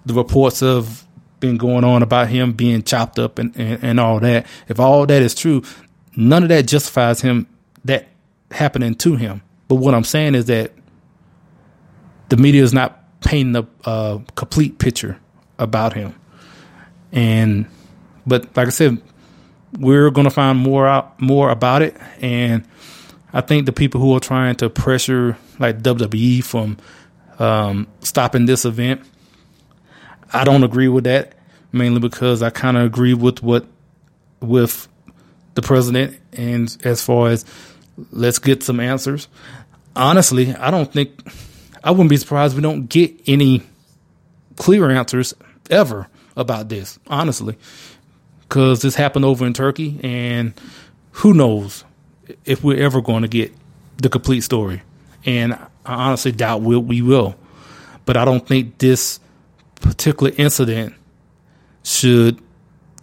the 0.05 0.13
reports 0.13 0.62
have 0.62 1.05
been 1.39 1.57
going 1.57 1.84
on 1.84 2.01
about 2.01 2.29
him 2.29 2.53
being 2.53 2.81
chopped 2.81 3.19
up 3.19 3.38
and, 3.39 3.55
and, 3.55 3.84
and 3.84 4.00
all 4.00 4.19
that, 4.19 4.48
if 4.67 4.79
all 4.79 5.05
that 5.05 5.22
is 5.22 5.36
true, 5.36 5.63
none 6.15 6.43
of 6.43 6.50
that 6.50 6.67
justifies 6.67 7.22
him 7.22 7.48
that 7.86 8.07
happening 8.51 8.96
to 8.96 9.15
him. 9.15 9.41
But 9.67 9.75
what 9.75 9.93
I'm 9.93 10.03
saying 10.03 10.36
is 10.36 10.46
that 10.46 10.72
the 12.29 12.38
media 12.38 12.63
is 12.63 12.74
not 12.74 13.22
painting 13.22 13.55
a, 13.55 13.89
a 13.89 14.22
complete 14.36 14.79
picture 14.79 15.19
about 15.60 15.93
him. 15.93 16.15
And, 17.12 17.67
but 18.25 18.55
like 18.55 18.67
I 18.67 18.72
said, 18.72 19.01
we're 19.77 20.09
going 20.12 20.25
to 20.25 20.31
find 20.31 20.57
more 20.57 20.88
out 20.88 21.19
more 21.19 21.50
about 21.50 21.81
it. 21.81 21.97
And 22.21 22.63
I 23.33 23.41
think 23.41 23.65
the 23.65 23.74
people 23.74 24.01
who 24.01 24.15
are 24.15 24.19
trying 24.19 24.55
to 24.55 24.69
pressure 24.69 25.38
like 25.59 25.79
WWE 25.79 26.43
from 26.43 26.77
um, 27.39 27.88
stopping 28.01 28.45
this 28.45 28.65
event 28.65 29.01
I 30.31 30.43
don't 30.43 30.63
agree 30.63 30.88
with 30.88 31.05
that 31.05 31.33
mainly 31.71 32.00
because 32.00 32.41
I 32.41 32.50
kind 32.50 32.77
of 32.77 32.83
agree 32.83 33.13
with 33.13 33.41
what 33.41 33.65
with 34.39 34.88
the 35.55 35.62
president 35.62 36.19
and 36.33 36.75
as 36.83 37.03
far 37.03 37.29
as 37.29 37.45
let's 38.12 38.39
get 38.39 38.63
some 38.63 38.79
answers. 38.79 39.27
Honestly 39.95 40.53
I 40.53 40.71
don't 40.71 40.91
think 40.91 41.12
I 41.83 41.91
wouldn't 41.91 42.09
be 42.09 42.17
surprised 42.17 42.55
we 42.55 42.62
don't 42.62 42.88
get 42.88 43.13
any 43.27 43.63
clear 44.55 44.89
answers 44.89 45.33
ever 45.69 46.07
about 46.36 46.69
this 46.69 47.00
honestly 47.07 47.57
because 48.47 48.81
this 48.81 48.95
happened 48.95 49.25
over 49.25 49.45
in 49.45 49.53
Turkey, 49.53 49.99
and 50.03 50.53
who 51.11 51.33
knows 51.33 51.83
if 52.45 52.63
we're 52.63 52.81
ever 52.81 53.01
going 53.01 53.23
to 53.23 53.27
get 53.27 53.53
the 53.97 54.09
complete 54.09 54.41
story. 54.41 54.81
And 55.25 55.53
I 55.53 55.67
honestly 55.85 56.31
doubt 56.31 56.61
we, 56.61 56.77
we 56.77 57.01
will. 57.01 57.35
But 58.05 58.17
I 58.17 58.25
don't 58.25 58.45
think 58.45 58.77
this 58.77 59.19
particular 59.75 60.31
incident 60.37 60.93
should 61.83 62.39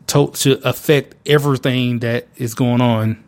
to, 0.09 0.31
should 0.35 0.65
affect 0.65 1.15
everything 1.27 2.01
that 2.01 2.29
is 2.37 2.55
going 2.55 2.81
on 2.81 3.23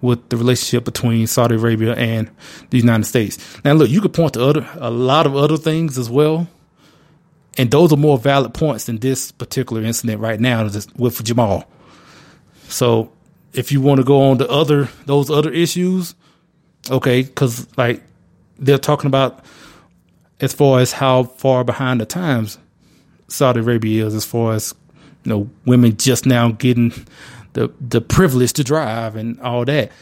with 0.00 0.28
the 0.28 0.36
relationship 0.36 0.84
between 0.84 1.26
Saudi 1.26 1.54
Arabia 1.54 1.94
and 1.94 2.30
the 2.70 2.78
United 2.78 3.04
States. 3.04 3.38
Now, 3.64 3.72
look, 3.74 3.88
you 3.88 4.00
could 4.00 4.12
point 4.12 4.34
to 4.34 4.44
other 4.44 4.68
a 4.74 4.90
lot 4.90 5.26
of 5.26 5.36
other 5.36 5.56
things 5.56 5.96
as 5.96 6.10
well 6.10 6.48
and 7.58 7.70
those 7.70 7.92
are 7.92 7.96
more 7.96 8.18
valid 8.18 8.54
points 8.54 8.86
than 8.86 8.98
this 8.98 9.30
particular 9.30 9.82
incident 9.82 10.20
right 10.20 10.40
now 10.40 10.68
with 10.96 11.22
Jamal. 11.22 11.64
So 12.68 13.12
if 13.52 13.70
you 13.70 13.80
want 13.80 13.98
to 13.98 14.04
go 14.04 14.30
on 14.30 14.38
to 14.38 14.48
other 14.48 14.88
those 15.06 15.30
other 15.30 15.50
issues, 15.50 16.14
okay, 16.90 17.22
because 17.22 17.66
like 17.76 18.02
they're 18.58 18.78
talking 18.78 19.08
about 19.08 19.44
as 20.40 20.52
far 20.52 20.80
as 20.80 20.92
how 20.92 21.24
far 21.24 21.64
behind 21.64 22.00
the 22.00 22.06
times 22.06 22.58
Saudi 23.28 23.60
Arabia 23.60 24.06
is, 24.06 24.14
as 24.14 24.24
far 24.24 24.54
as 24.54 24.74
you 25.24 25.30
know, 25.30 25.50
women 25.66 25.96
just 25.96 26.26
now 26.26 26.52
getting 26.52 26.92
the 27.52 27.72
the 27.80 28.00
privilege 28.00 28.52
to 28.54 28.64
drive 28.64 29.16
and 29.16 29.40
all 29.40 29.64
that. 29.64 29.92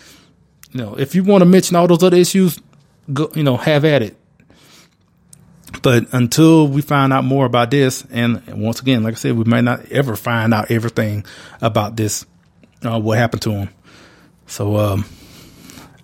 You 0.72 0.80
know, 0.80 0.94
if 0.94 1.14
you 1.14 1.24
want 1.24 1.42
to 1.42 1.46
mention 1.46 1.76
all 1.76 1.88
those 1.88 2.02
other 2.02 2.16
issues, 2.16 2.60
go, 3.12 3.30
you 3.34 3.42
know, 3.42 3.56
have 3.56 3.84
at 3.84 4.02
it. 4.02 4.16
But 5.82 6.12
until 6.12 6.66
we 6.68 6.82
find 6.82 7.12
out 7.12 7.24
more 7.24 7.46
about 7.46 7.70
this, 7.70 8.04
and 8.10 8.42
once 8.48 8.80
again, 8.80 9.02
like 9.02 9.14
I 9.14 9.16
said, 9.16 9.36
we 9.36 9.44
might 9.44 9.64
not 9.64 9.86
ever 9.86 10.16
find 10.16 10.52
out 10.52 10.70
everything 10.70 11.24
about 11.60 11.96
this, 11.96 12.26
uh, 12.84 13.00
what 13.00 13.18
happened 13.18 13.42
to 13.42 13.50
him. 13.52 13.68
So, 14.46 14.76
um, 14.76 15.04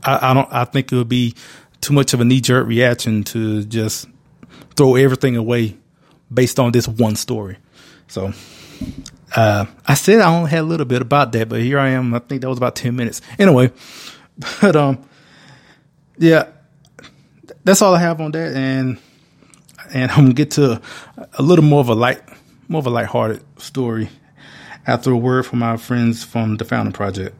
I, 0.02 0.30
I 0.30 0.34
don't, 0.34 0.48
I 0.52 0.64
think 0.64 0.92
it 0.92 0.96
would 0.96 1.08
be 1.08 1.34
too 1.80 1.92
much 1.92 2.14
of 2.14 2.20
a 2.20 2.24
knee 2.24 2.40
jerk 2.40 2.66
reaction 2.66 3.24
to 3.24 3.64
just 3.64 4.08
throw 4.76 4.94
everything 4.94 5.36
away 5.36 5.76
based 6.32 6.58
on 6.58 6.72
this 6.72 6.86
one 6.88 7.16
story. 7.16 7.58
So, 8.08 8.32
uh, 9.34 9.66
I 9.84 9.94
said 9.94 10.20
I 10.20 10.34
only 10.34 10.50
had 10.50 10.60
a 10.60 10.62
little 10.62 10.86
bit 10.86 11.02
about 11.02 11.32
that, 11.32 11.48
but 11.48 11.60
here 11.60 11.78
I 11.78 11.90
am. 11.90 12.14
I 12.14 12.20
think 12.20 12.42
that 12.42 12.48
was 12.48 12.58
about 12.58 12.76
10 12.76 12.94
minutes. 12.94 13.20
Anyway, 13.38 13.72
but, 14.60 14.76
um, 14.76 15.04
yeah, 16.18 16.48
that's 17.64 17.82
all 17.82 17.94
I 17.94 17.98
have 17.98 18.20
on 18.20 18.30
that. 18.30 18.56
And, 18.56 18.98
and 19.92 20.10
I'm 20.12 20.24
gonna 20.24 20.34
get 20.34 20.50
to 20.52 20.80
a 21.34 21.42
little 21.42 21.64
more 21.64 21.80
of 21.80 21.88
a 21.88 21.94
light, 21.94 22.20
more 22.68 22.80
of 22.80 22.86
a 22.86 22.90
lighthearted 22.90 23.42
story 23.60 24.10
after 24.86 25.10
a 25.10 25.16
word 25.16 25.46
from 25.46 25.62
our 25.62 25.78
friends 25.78 26.24
from 26.24 26.56
the 26.56 26.64
Founding 26.64 26.92
Project. 26.92 27.34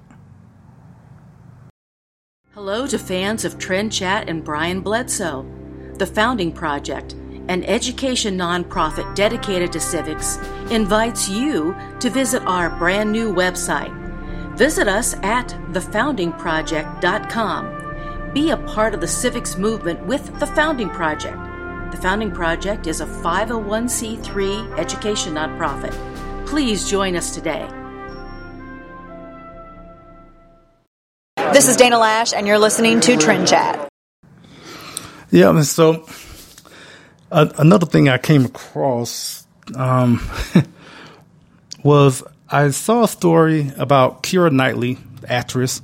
Hello 2.54 2.86
to 2.86 2.98
fans 2.98 3.44
of 3.44 3.58
Trend 3.58 3.92
Chat 3.92 4.28
and 4.28 4.42
Brian 4.42 4.80
Bledsoe. 4.80 5.46
The 5.98 6.06
Founding 6.06 6.52
Project, 6.52 7.12
an 7.48 7.62
education 7.64 8.36
nonprofit 8.36 9.14
dedicated 9.14 9.72
to 9.72 9.80
civics, 9.80 10.38
invites 10.70 11.28
you 11.28 11.76
to 12.00 12.10
visit 12.10 12.42
our 12.44 12.70
brand 12.78 13.12
new 13.12 13.32
website. 13.32 13.94
Visit 14.56 14.88
us 14.88 15.14
at 15.22 15.48
thefoundingproject.com. 15.70 18.32
Be 18.32 18.50
a 18.50 18.56
part 18.56 18.94
of 18.94 19.00
the 19.00 19.06
civics 19.06 19.56
movement 19.56 20.04
with 20.06 20.40
the 20.40 20.46
Founding 20.46 20.88
Project. 20.88 21.38
The 21.96 22.02
Founding 22.02 22.30
Project 22.30 22.86
is 22.86 23.00
a 23.00 23.06
501c3 23.06 24.78
education 24.78 25.32
nonprofit. 25.32 25.94
Please 26.44 26.86
join 26.90 27.16
us 27.16 27.34
today. 27.34 27.66
This 31.54 31.68
is 31.68 31.78
Dana 31.78 31.96
Loesch, 31.96 32.34
and 32.36 32.46
you're 32.46 32.58
listening 32.58 33.00
to 33.00 33.16
Trend 33.16 33.48
Chat. 33.48 33.88
Yeah, 35.30 35.58
so 35.62 36.06
uh, 37.32 37.48
another 37.56 37.86
thing 37.86 38.10
I 38.10 38.18
came 38.18 38.44
across 38.44 39.46
um, 39.74 40.20
was 41.82 42.22
I 42.50 42.72
saw 42.72 43.04
a 43.04 43.08
story 43.08 43.72
about 43.78 44.22
Keira 44.22 44.52
Knightley, 44.52 44.98
actress. 45.26 45.80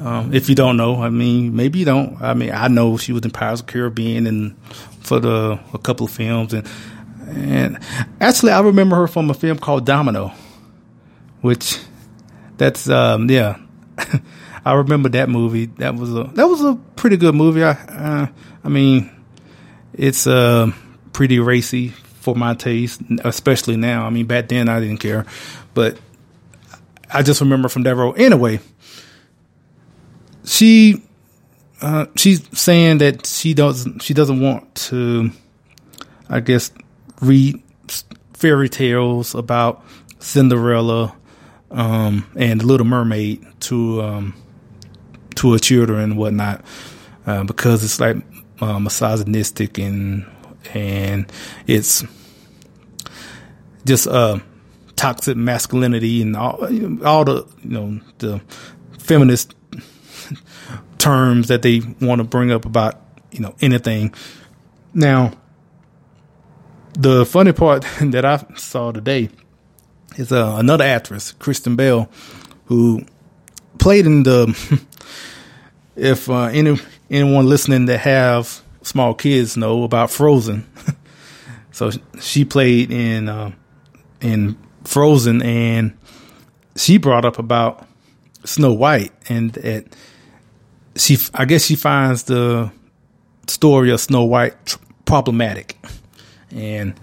Um, 0.00 0.34
if 0.34 0.48
you 0.48 0.56
don't 0.56 0.76
know, 0.76 1.00
I 1.00 1.10
mean, 1.10 1.54
maybe 1.54 1.78
you 1.78 1.84
don't. 1.84 2.20
I 2.20 2.34
mean, 2.34 2.50
I 2.50 2.66
know 2.66 2.96
she 2.96 3.12
was 3.12 3.24
in 3.24 3.30
Pirates 3.30 3.60
of 3.60 3.68
the 3.68 3.72
Caribbean 3.72 4.26
and 4.26 4.56
for 5.02 5.20
the 5.20 5.60
a 5.72 5.78
couple 5.78 6.06
of 6.06 6.12
films, 6.12 6.54
and 6.54 6.68
and 7.28 7.78
actually, 8.20 8.52
I 8.52 8.60
remember 8.60 8.96
her 8.96 9.06
from 9.06 9.30
a 9.30 9.34
film 9.34 9.58
called 9.58 9.86
Domino, 9.86 10.32
which 11.40 11.78
that's 12.56 12.88
um, 12.88 13.30
yeah. 13.30 13.58
I 14.64 14.74
remember 14.74 15.08
that 15.10 15.28
movie. 15.28 15.66
That 15.66 15.96
was 15.96 16.14
a 16.14 16.24
that 16.34 16.46
was 16.46 16.62
a 16.62 16.76
pretty 16.96 17.16
good 17.16 17.34
movie. 17.34 17.64
I 17.64 17.70
uh, 17.70 18.26
I 18.62 18.68
mean, 18.68 19.10
it's 19.92 20.26
uh, 20.26 20.70
pretty 21.12 21.40
racy 21.40 21.88
for 21.88 22.36
my 22.36 22.54
taste, 22.54 23.02
especially 23.24 23.76
now. 23.76 24.06
I 24.06 24.10
mean, 24.10 24.26
back 24.26 24.48
then 24.48 24.68
I 24.68 24.78
didn't 24.78 24.98
care, 24.98 25.26
but 25.74 25.98
I 27.12 27.22
just 27.22 27.40
remember 27.40 27.68
from 27.68 27.82
that 27.82 27.96
role. 27.96 28.14
Anyway, 28.16 28.60
she 30.44 31.02
uh, 31.82 32.06
she's 32.16 32.46
saying 32.58 32.98
that 32.98 33.26
she 33.26 33.54
doesn't 33.54 34.02
she 34.02 34.14
doesn't 34.14 34.40
want 34.40 34.72
to, 34.76 35.30
I 36.28 36.40
guess, 36.40 36.70
read 37.20 37.60
fairy 38.34 38.68
tales 38.68 39.34
about 39.34 39.84
Cinderella 40.20 41.14
um, 41.72 42.30
and 42.36 42.60
the 42.60 42.66
Little 42.66 42.86
Mermaid 42.86 43.44
to 43.62 44.00
um, 44.00 44.34
to 45.34 45.52
her 45.52 45.58
children 45.58 46.00
and 46.00 46.16
whatnot 46.16 46.64
uh, 47.26 47.42
because 47.44 47.82
it's 47.82 47.98
like 47.98 48.16
uh, 48.60 48.78
misogynistic 48.78 49.78
and 49.78 50.24
and 50.74 51.30
it's 51.66 52.04
just 53.84 54.06
uh, 54.06 54.38
toxic 54.94 55.36
masculinity 55.36 56.22
and 56.22 56.36
all 56.36 56.64
all 57.04 57.24
the 57.24 57.46
you 57.64 57.70
know 57.70 58.00
the 58.18 58.40
feminist 59.00 59.54
terms 61.02 61.48
that 61.48 61.62
they 61.62 61.82
want 62.00 62.20
to 62.20 62.24
bring 62.24 62.52
up 62.52 62.64
about 62.64 63.00
you 63.32 63.40
know 63.40 63.54
anything. 63.60 64.14
Now, 64.94 65.32
the 66.94 67.26
funny 67.26 67.52
part 67.52 67.84
that 68.00 68.24
I 68.24 68.44
saw 68.56 68.92
today 68.92 69.28
is 70.16 70.30
uh, 70.30 70.56
another 70.58 70.84
actress, 70.84 71.32
Kristen 71.32 71.76
Bell, 71.76 72.08
who 72.66 73.04
played 73.78 74.06
in 74.06 74.22
the. 74.22 74.54
if 75.96 76.30
uh, 76.30 76.44
any 76.44 76.78
anyone 77.10 77.46
listening 77.46 77.86
that 77.86 77.98
have 77.98 78.62
small 78.82 79.12
kids 79.12 79.56
know 79.56 79.82
about 79.82 80.10
Frozen, 80.10 80.66
so 81.72 81.90
she 82.20 82.44
played 82.44 82.92
in 82.92 83.28
uh, 83.28 83.50
in 84.20 84.56
Frozen, 84.84 85.42
and 85.42 85.98
she 86.76 86.96
brought 86.96 87.24
up 87.24 87.40
about 87.40 87.88
Snow 88.44 88.72
White, 88.72 89.12
and 89.28 89.52
that 89.54 89.86
she, 90.96 91.18
I 91.34 91.44
guess, 91.44 91.64
she 91.64 91.76
finds 91.76 92.24
the 92.24 92.70
story 93.46 93.90
of 93.90 94.00
Snow 94.00 94.24
White 94.24 94.66
tr- 94.66 94.78
problematic, 95.04 95.76
and 96.50 96.94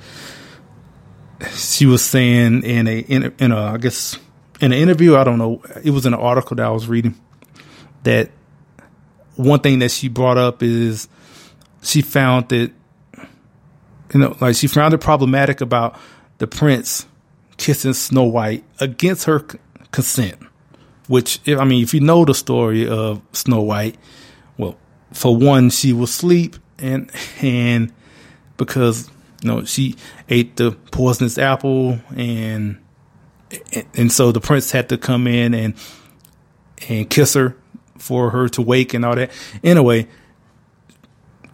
she 1.52 1.86
was 1.86 2.04
saying 2.04 2.64
in 2.64 2.88
a 2.88 3.00
in, 3.00 3.34
in 3.40 3.52
a 3.52 3.74
I 3.74 3.78
guess 3.78 4.18
in 4.62 4.74
an 4.74 4.78
interview, 4.80 5.16
I 5.16 5.24
don't 5.24 5.38
know, 5.38 5.62
it 5.84 5.92
was 5.92 6.06
in 6.06 6.14
an 6.14 6.20
article 6.20 6.56
that 6.58 6.66
I 6.66 6.72
was 6.72 6.88
reading 6.88 7.16
that 8.04 8.30
one 9.36 9.60
thing 9.60 9.80
that 9.80 9.92
she 9.92 10.10
brought 10.10 10.38
up 10.38 10.62
is 10.62 11.08
she 11.82 12.02
found 12.02 12.50
that 12.50 12.72
you 14.14 14.20
know, 14.20 14.36
like 14.42 14.56
she 14.56 14.68
found 14.68 14.94
it 14.94 15.00
problematic 15.00 15.62
about 15.62 15.98
the 16.40 16.48
prince 16.48 17.06
kissing 17.58 17.94
Snow 17.94 18.24
White 18.24 18.64
against 18.80 19.26
her 19.26 19.46
c- 19.50 19.60
consent. 19.92 20.40
Which, 21.10 21.40
I 21.48 21.66
mean, 21.66 21.82
if 21.82 21.96
you 21.96 22.02
know 22.02 22.24
the 22.24 22.36
story 22.36 22.88
of 22.88 23.20
Snow 23.34 23.62
White, 23.62 23.98
well, 24.60 24.78
for 25.12 25.36
one, 25.36 25.72
she 25.72 25.92
was 25.92 26.12
asleep, 26.12 26.56
and 26.78 27.10
and 27.42 27.92
because 28.58 29.10
you 29.42 29.48
know 29.48 29.66
she 29.66 29.96
ate 30.30 30.58
the 30.58 30.70
poisonous 30.92 31.40
apple, 31.40 31.98
and 32.16 32.80
and 33.96 34.12
so 34.12 34.32
the 34.32 34.40
prince 34.40 34.70
had 34.70 34.90
to 34.90 35.00
come 35.00 35.26
in 35.26 35.56
and 35.56 35.74
and 36.88 37.10
kiss 37.10 37.34
her 37.34 37.58
for 37.98 38.30
her 38.30 38.48
to 38.50 38.62
wake 38.62 38.94
and 38.94 39.04
all 39.04 39.16
that. 39.16 39.32
Anyway, 39.64 40.08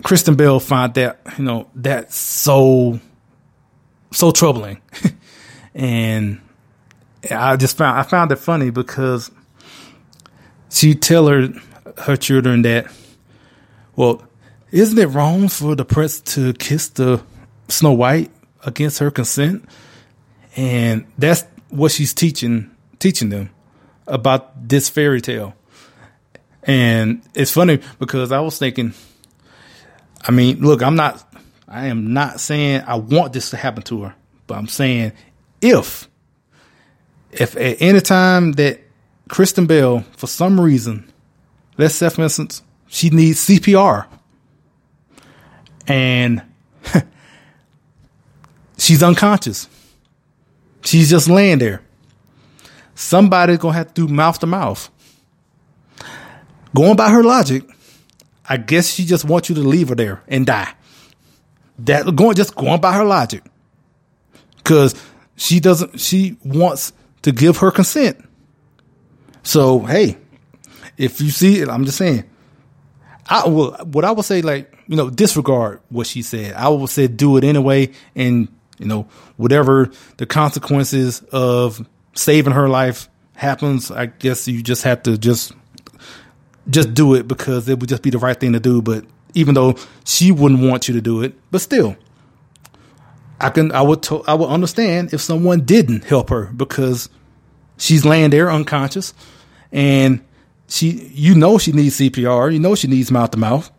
Kristen 0.04 0.36
Bell 0.36 0.60
found 0.60 0.96
that 0.96 1.22
you 1.38 1.46
know 1.46 1.70
that 1.76 2.12
so 2.12 3.00
so 4.12 4.32
troubling, 4.32 4.82
and 5.74 6.42
I 7.32 7.56
just 7.56 7.78
found 7.78 7.98
I 7.98 8.04
found 8.04 8.34
it 8.34 8.36
funny 8.36 8.70
because 8.70 9.32
she 10.76 10.94
tell 10.94 11.28
her 11.28 11.50
her 12.00 12.18
children 12.18 12.62
that 12.64 12.92
well 13.96 14.22
isn't 14.72 14.98
it 14.98 15.08
wrong 15.08 15.48
for 15.48 15.74
the 15.74 15.86
prince 15.86 16.20
to 16.20 16.52
kiss 16.54 16.90
the 16.90 17.24
Snow 17.70 17.94
White 17.94 18.30
against 18.66 19.00
her 19.00 19.10
consent? 19.10 19.64
And 20.58 21.06
that's 21.18 21.46
what 21.70 21.92
she's 21.92 22.14
teaching 22.14 22.72
teaching 23.00 23.30
them 23.30 23.52
about 24.08 24.68
this 24.68 24.90
fairy 24.90 25.22
tale. 25.22 25.56
And 26.64 27.22
it's 27.34 27.52
funny 27.52 27.80
because 28.00 28.32
I 28.32 28.40
was 28.40 28.58
thinking, 28.58 28.94
I 30.22 30.32
mean, 30.32 30.60
look, 30.62 30.82
I'm 30.82 30.96
not, 30.96 31.24
I 31.68 31.88
am 31.88 32.14
not 32.14 32.40
saying 32.40 32.84
I 32.86 32.96
want 32.96 33.34
this 33.34 33.52
to 33.52 33.58
happen 33.58 33.84
to 33.84 34.04
her, 34.04 34.16
but 34.48 34.58
I'm 34.58 34.68
saying 34.68 35.14
if, 35.62 36.10
if 37.32 37.56
at 37.56 37.82
any 37.82 38.02
time 38.02 38.54
that 38.54 38.80
Kristen 39.28 39.66
Bell, 39.66 40.02
for 40.16 40.28
some 40.28 40.60
reason, 40.60 41.12
let's 41.78 41.96
say 41.96 42.10
for 42.10 42.24
instance, 42.24 42.62
she 42.88 43.10
needs 43.10 43.48
CPR 43.48 44.08
and 45.88 46.42
she's 48.78 49.02
unconscious. 49.02 49.68
She's 50.84 51.10
just 51.10 51.28
laying 51.28 51.60
there. 51.60 51.82
Somebody's 52.94 53.58
gonna 53.58 53.74
have 53.74 53.94
to 53.94 54.08
do 54.08 54.14
mouth 54.14 54.40
to 54.40 54.46
mouth. 54.46 54.90
Going 56.76 56.96
by 56.96 57.10
her 57.10 57.24
logic, 57.24 57.64
I 58.48 58.58
guess 58.58 58.88
she 58.94 59.06
just 59.06 59.26
wants 59.26 59.50
you 59.50 59.56
to 59.56 59.62
leave 59.62 59.90
her 59.90 59.96
there 59.96 60.22
and 60.28 60.46
die. 60.46 60.74
That 61.80 62.16
going 62.16 62.36
just 62.36 62.56
going 62.56 62.80
by 62.80 62.94
her 62.94 63.04
logic. 63.04 63.44
Cause 64.64 64.96
she 65.36 65.60
doesn't 65.60 66.00
she 66.00 66.38
wants 66.44 66.94
to 67.24 67.32
give 67.32 67.58
her 67.58 67.72
consent. 67.72 68.24
So 69.46 69.80
hey, 69.80 70.18
if 70.98 71.22
you 71.22 71.30
see 71.30 71.60
it, 71.60 71.70
I'm 71.70 71.86
just 71.86 71.98
saying. 71.98 72.26
I 73.28 73.48
will 73.48 73.72
what 73.86 74.06
I 74.06 74.12
would 74.12 74.26
say 74.26 74.42
like, 74.42 74.78
you 74.88 74.96
know, 74.96 75.10
disregard 75.10 75.82
what 75.90 76.08
she 76.08 76.22
said. 76.22 76.54
I 76.54 76.68
would 76.68 76.90
say 76.90 77.08
do 77.08 77.38
it 77.38 77.44
anyway 77.44 77.92
and 78.16 78.50
you 78.78 78.86
know, 78.86 79.08
whatever 79.38 79.90
the 80.18 80.26
consequences 80.26 81.22
of 81.32 81.88
saving 82.14 82.54
her 82.54 82.68
life 82.68 83.10
happens, 83.34 83.90
I 83.90 84.08
guess 84.08 84.48
you 84.48 84.62
just 84.62 84.84
have 84.84 85.04
to 85.04 85.18
just 85.18 85.54
just 86.70 86.94
do 86.94 87.14
it 87.14 87.28
because 87.28 87.70
it 87.70 87.80
would 87.80 87.90
just 87.90 88.02
be 88.02 88.10
the 88.10 88.18
right 88.18 88.40
thing 88.40 88.54
to 88.54 88.60
do. 88.60 88.82
But 88.82 89.06
even 89.34 89.54
though 89.54 89.76
she 90.04 90.32
wouldn't 90.32 90.62
want 90.62 90.88
you 90.88 90.94
to 90.96 91.02
do 91.02 91.22
it, 91.22 91.36
but 91.52 91.62
still, 91.62 91.96
I 93.40 93.50
can 93.50 93.72
I 93.72 93.82
would 93.82 94.04
to, 94.04 94.24
I 94.24 94.34
would 94.34 94.50
understand 94.50 95.14
if 95.14 95.22
someone 95.22 95.62
didn't 95.62 96.04
help 96.04 96.30
her 96.30 96.46
because 96.48 97.10
she's 97.78 98.06
laying 98.06 98.30
there 98.30 98.52
unconscious 98.52 99.14
and 99.72 100.24
she 100.68 101.10
you 101.14 101.36
know 101.36 101.58
she 101.58 101.72
needs 101.72 102.00
CPR, 102.00 102.54
you 102.54 102.60
know 102.60 102.76
she 102.76 102.88
needs 102.88 103.12
mouth 103.12 103.32
to 103.32 103.38
mouth, 103.38 103.72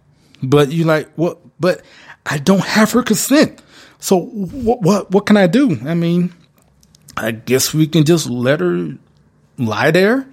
but 0.43 0.71
you 0.71 0.85
like 0.85 1.13
what? 1.15 1.39
But 1.59 1.83
I 2.25 2.39
don't 2.39 2.65
have 2.65 2.93
her 2.93 3.03
consent. 3.03 3.63
So 3.99 4.21
what 4.21 4.83
what 4.83 5.11
what 5.11 5.27
can 5.27 5.37
I 5.37 5.47
do? 5.47 5.79
I 5.85 5.95
mean, 5.95 6.33
I 7.17 7.31
guess 7.31 7.73
we 7.73 7.87
can 7.87 8.05
just 8.05 8.29
let 8.29 8.61
her 8.61 8.95
lie 9.59 9.91
there. 9.91 10.29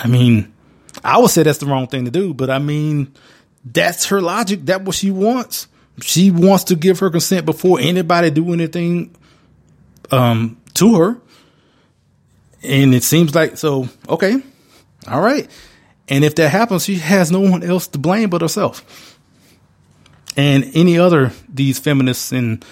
I 0.00 0.08
mean, 0.08 0.52
I 1.02 1.18
would 1.18 1.30
say 1.30 1.42
that's 1.42 1.58
the 1.58 1.66
wrong 1.66 1.86
thing 1.86 2.04
to 2.04 2.10
do, 2.10 2.34
but 2.34 2.50
I 2.50 2.58
mean, 2.58 3.12
that's 3.64 4.06
her 4.06 4.20
logic. 4.20 4.60
That's 4.64 4.84
what 4.84 4.94
she 4.94 5.10
wants. 5.10 5.68
She 6.02 6.30
wants 6.30 6.64
to 6.64 6.76
give 6.76 6.98
her 7.00 7.10
consent 7.10 7.46
before 7.46 7.78
anybody 7.80 8.30
do 8.30 8.52
anything 8.52 9.14
um, 10.10 10.60
to 10.74 10.96
her. 10.96 11.20
And 12.64 12.94
it 12.94 13.02
seems 13.02 13.34
like 13.34 13.56
so. 13.56 13.88
Okay, 14.08 14.42
all 15.06 15.20
right. 15.20 15.48
And 16.08 16.24
if 16.24 16.34
that 16.36 16.50
happens, 16.50 16.84
she 16.84 16.96
has 16.96 17.30
no 17.30 17.40
one 17.40 17.62
else 17.62 17.86
to 17.88 17.98
blame 17.98 18.30
but 18.30 18.42
herself. 18.42 19.18
And 20.36 20.70
any 20.74 20.98
other 20.98 21.32
these 21.48 21.78
feminists 21.78 22.32
and 22.32 22.64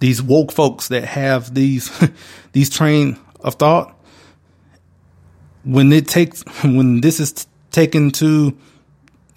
these 0.00 0.22
woke 0.22 0.52
folks 0.52 0.88
that 0.88 1.04
have 1.04 1.54
these 1.54 1.90
these 2.52 2.70
train 2.70 3.18
of 3.40 3.54
thought, 3.54 3.94
when 5.64 5.92
it 5.92 6.08
takes 6.08 6.42
when 6.62 7.00
this 7.00 7.20
is 7.20 7.46
taken 7.70 8.10
to 8.12 8.56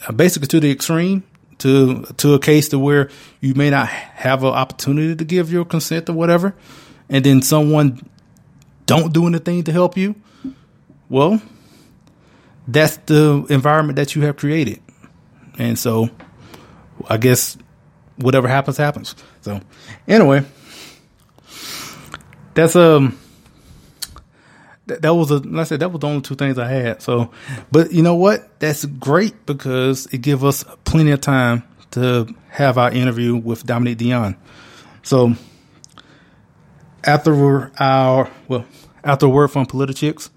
uh, 0.08 0.12
basically 0.14 0.48
to 0.48 0.60
the 0.60 0.72
extreme, 0.72 1.24
to 1.60 2.04
to 2.18 2.34
a 2.34 2.40
case 2.40 2.70
to 2.70 2.80
where 2.80 3.10
you 3.42 3.54
may 3.54 3.70
not 3.70 3.88
have 3.88 4.44
an 4.44 4.50
opportunity 4.50 5.16
to 5.16 5.26
give 5.26 5.52
your 5.52 5.66
consent 5.66 6.10
or 6.10 6.14
whatever, 6.14 6.56
and 7.10 7.24
then 7.24 7.42
someone 7.42 8.02
don't 8.90 9.14
do 9.14 9.28
anything 9.28 9.64
to 9.64 9.72
help 9.72 9.96
you, 9.96 10.16
well, 11.10 11.40
that's 12.68 12.98
the 13.06 13.46
environment 13.50 13.98
that 13.98 14.16
you 14.16 14.24
have 14.24 14.36
created. 14.36 14.82
And 15.60 15.78
so 15.78 16.10
I 17.08 17.18
guess 17.18 17.56
whatever 18.18 18.48
happens, 18.48 18.78
happens. 18.78 19.16
So 19.42 19.62
anyway, 20.08 20.44
that's, 22.56 22.76
um, 22.76 23.18
that, 24.88 25.04
that 25.04 25.14
was 25.14 25.30
a, 25.30 25.38
like 25.38 25.62
I 25.62 25.64
said, 25.66 25.82
that 25.82 25.90
was 25.90 26.00
the 26.00 26.08
only 26.08 26.22
two 26.22 26.36
things 26.36 26.58
I 26.58 26.68
had. 26.68 27.04
So, 27.04 27.30
but 27.72 27.92
you 27.92 28.02
know 28.02 28.16
what? 28.16 28.60
That's 28.60 28.86
great 28.86 29.46
because 29.46 30.08
it 30.08 30.22
gives 30.22 30.44
us 30.44 30.66
plenty 30.84 31.12
of 31.12 31.22
time 31.22 31.64
to 31.92 32.28
have 32.50 32.80
our 32.80 32.92
interview 32.92 33.36
with 33.36 33.68
Dominique 33.68 34.00
Dion. 34.00 34.36
So 35.04 35.36
after 37.10 37.72
our 37.80 38.30
well, 38.48 38.66
after 39.04 39.26
a 39.26 39.30
word 39.30 39.50
from 39.50 39.66
Politichicks, 39.66 40.30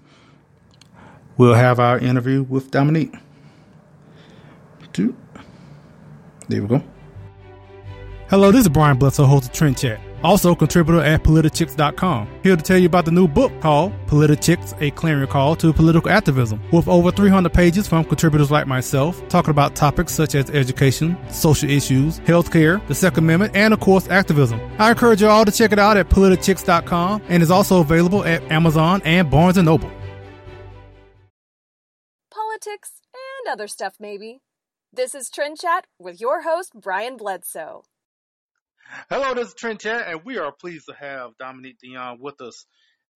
we'll 1.37 1.53
have 1.53 1.79
our 1.79 1.99
interview 1.99 2.43
with 2.43 2.71
Dominique. 2.71 3.13
There 6.49 6.61
we 6.61 6.67
go. 6.67 6.83
Hello, 8.29 8.51
this 8.51 8.61
is 8.61 8.69
Brian 8.69 8.97
Bledsoe, 8.97 9.25
host 9.25 9.45
of 9.45 9.53
Trend 9.53 9.77
Chat 9.77 9.99
also 10.23 10.55
contributor 10.55 11.01
at 11.01 11.23
politichicks.com. 11.23 12.27
Here 12.43 12.55
to 12.55 12.61
tell 12.61 12.77
you 12.77 12.85
about 12.85 13.05
the 13.05 13.11
new 13.11 13.27
book 13.27 13.51
called 13.61 13.93
Politichicks, 14.07 14.79
a 14.81 14.91
clarion 14.91 15.27
call 15.27 15.55
to 15.57 15.73
political 15.73 16.09
activism, 16.09 16.61
with 16.71 16.87
over 16.87 17.11
300 17.11 17.51
pages 17.53 17.87
from 17.87 18.03
contributors 18.05 18.51
like 18.51 18.67
myself, 18.67 19.27
talking 19.27 19.51
about 19.51 19.75
topics 19.75 20.13
such 20.13 20.35
as 20.35 20.49
education, 20.49 21.17
social 21.29 21.69
issues, 21.69 22.19
healthcare, 22.21 22.85
the 22.87 22.95
Second 22.95 23.25
Amendment, 23.25 23.55
and 23.55 23.73
of 23.73 23.79
course, 23.79 24.07
activism. 24.07 24.59
I 24.79 24.91
encourage 24.91 25.21
you 25.21 25.27
all 25.27 25.45
to 25.45 25.51
check 25.51 25.71
it 25.71 25.79
out 25.79 25.97
at 25.97 26.09
politichicks.com 26.09 27.23
and 27.27 27.43
is 27.43 27.51
also 27.51 27.81
available 27.81 28.23
at 28.25 28.41
Amazon 28.51 29.01
and 29.05 29.29
Barnes 29.29 29.57
& 29.57 29.63
Noble. 29.63 29.91
Politics 32.31 33.01
and 33.13 33.51
other 33.51 33.67
stuff, 33.67 33.95
maybe. 33.99 34.41
This 34.91 35.15
is 35.15 35.29
Trend 35.29 35.59
Chat 35.59 35.85
with 35.99 36.21
your 36.21 36.43
host, 36.43 36.73
Brian 36.75 37.17
Bledsoe. 37.17 37.83
Hello, 39.09 39.33
this 39.33 39.47
is 39.47 39.53
Trend 39.55 39.79
Chat, 39.79 40.07
and 40.07 40.23
we 40.23 40.37
are 40.37 40.51
pleased 40.51 40.85
to 40.87 40.93
have 40.93 41.37
Dominique 41.39 41.79
Dion 41.81 42.19
with 42.19 42.39
us. 42.41 42.65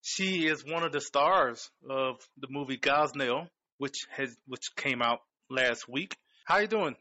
She 0.01 0.47
is 0.47 0.65
one 0.65 0.83
of 0.83 0.91
the 0.91 1.01
stars 1.01 1.69
of 1.87 2.15
the 2.37 2.47
movie 2.49 2.77
Gosnell, 2.77 3.47
which 3.77 4.07
has 4.09 4.35
which 4.47 4.75
came 4.75 5.01
out 5.01 5.19
last 5.49 5.87
week. 5.87 6.15
How 6.45 6.55
are 6.55 6.61
you 6.63 6.67
doing? 6.67 6.95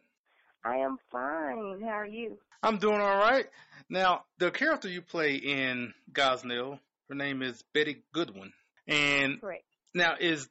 I 0.64 0.76
am 0.76 0.98
fine. 1.10 1.80
How 1.82 1.88
are 1.88 2.06
you? 2.06 2.38
I'm 2.62 2.76
doing 2.76 3.00
all 3.00 3.16
right. 3.16 3.46
Now, 3.88 4.24
the 4.38 4.50
character 4.50 4.88
you 4.88 5.00
play 5.00 5.36
in 5.36 5.94
Gosnell, 6.12 6.78
her 7.08 7.14
name 7.14 7.42
is 7.42 7.62
Betty 7.72 8.02
Goodwin, 8.12 8.52
and 8.86 9.40
Correct. 9.40 9.64
now 9.94 10.16
is 10.20 10.48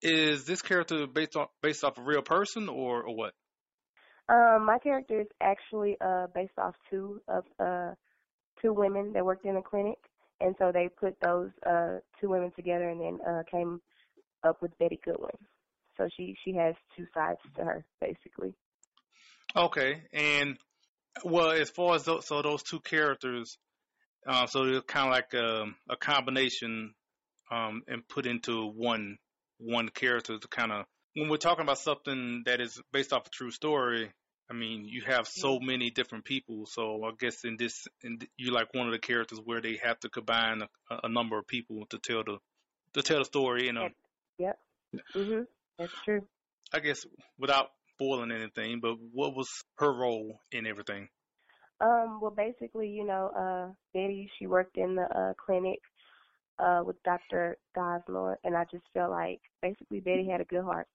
is 0.00 0.46
this 0.46 0.62
character 0.62 1.06
based 1.06 1.36
on 1.36 1.48
based 1.62 1.84
off 1.84 1.98
a 1.98 2.02
real 2.02 2.22
person 2.22 2.68
or, 2.70 3.02
or 3.02 3.14
what? 3.14 3.34
Um, 4.28 4.64
my 4.64 4.78
character 4.78 5.20
is 5.20 5.26
actually 5.40 5.96
uh 6.00 6.26
based 6.34 6.58
off 6.58 6.74
two 6.88 7.20
of 7.28 7.44
uh 7.58 7.94
two 8.60 8.72
women 8.72 9.12
that 9.12 9.24
worked 9.24 9.44
in 9.44 9.56
a 9.56 9.62
clinic, 9.62 9.98
and 10.40 10.54
so 10.58 10.70
they 10.72 10.88
put 10.88 11.16
those 11.20 11.50
uh 11.66 11.98
two 12.20 12.28
women 12.28 12.52
together 12.54 12.88
and 12.88 13.00
then 13.00 13.18
uh 13.26 13.42
came 13.50 13.80
up 14.44 14.60
with 14.62 14.76
Betty 14.78 15.00
Goodwin. 15.04 15.36
So 15.96 16.08
she 16.16 16.36
she 16.44 16.54
has 16.54 16.74
two 16.96 17.06
sides 17.14 17.40
to 17.56 17.64
her 17.64 17.84
basically. 18.00 18.54
Okay, 19.54 20.02
and 20.12 20.56
well, 21.24 21.50
as 21.50 21.68
far 21.70 21.94
as 21.94 22.04
those, 22.04 22.26
so 22.26 22.40
those 22.40 22.62
two 22.62 22.80
characters, 22.80 23.58
uh, 24.26 24.46
so 24.46 24.64
they're 24.64 24.80
kind 24.80 25.08
of 25.08 25.12
like 25.12 25.34
a, 25.34 25.66
a 25.92 25.96
combination, 25.96 26.94
um, 27.50 27.82
and 27.86 28.06
put 28.08 28.26
into 28.26 28.66
one 28.66 29.18
one 29.58 29.88
character 29.90 30.38
to 30.38 30.48
kind 30.48 30.72
of 30.72 30.86
when 31.14 31.28
we're 31.28 31.36
talking 31.36 31.62
about 31.62 31.78
something 31.78 32.42
that 32.46 32.60
is 32.60 32.80
based 32.92 33.12
off 33.12 33.26
a 33.26 33.30
true 33.30 33.50
story, 33.50 34.10
I 34.50 34.54
mean, 34.54 34.84
you 34.86 35.02
have 35.02 35.26
so 35.28 35.58
many 35.60 35.90
different 35.90 36.24
people. 36.24 36.66
So 36.66 37.04
I 37.04 37.10
guess 37.18 37.44
in 37.44 37.56
this, 37.56 37.86
in 38.02 38.18
you 38.36 38.52
like 38.52 38.74
one 38.74 38.86
of 38.86 38.92
the 38.92 38.98
characters 38.98 39.40
where 39.44 39.60
they 39.60 39.78
have 39.82 39.98
to 40.00 40.08
combine 40.08 40.62
a, 40.62 40.98
a 41.04 41.08
number 41.08 41.38
of 41.38 41.46
people 41.46 41.86
to 41.90 41.98
tell 41.98 42.24
the 42.24 42.38
to 42.94 43.02
tell 43.02 43.18
the 43.18 43.24
story. 43.24 43.66
You 43.66 43.72
know. 43.72 43.88
Yep. 44.38 44.58
Mhm. 45.14 45.46
That's 45.78 45.92
true. 46.04 46.26
I 46.72 46.80
guess 46.80 47.06
without 47.38 47.70
spoiling 47.94 48.32
anything, 48.32 48.80
but 48.80 48.96
what 49.12 49.34
was 49.34 49.48
her 49.78 49.92
role 49.92 50.40
in 50.50 50.66
everything? 50.66 51.08
Um, 51.80 52.20
well, 52.20 52.30
basically, 52.30 52.88
you 52.88 53.04
know, 53.04 53.30
uh, 53.36 53.72
Betty, 53.92 54.30
she 54.38 54.46
worked 54.46 54.76
in 54.76 54.94
the 54.94 55.02
uh, 55.02 55.32
clinic 55.34 55.80
uh, 56.58 56.82
with 56.84 57.02
Dr. 57.02 57.58
Gosnell, 57.76 58.36
and 58.44 58.56
I 58.56 58.64
just 58.70 58.84
felt 58.94 59.10
like 59.10 59.40
basically 59.60 60.00
Betty 60.00 60.28
had 60.28 60.40
a 60.40 60.44
good 60.44 60.62
heart. 60.62 60.86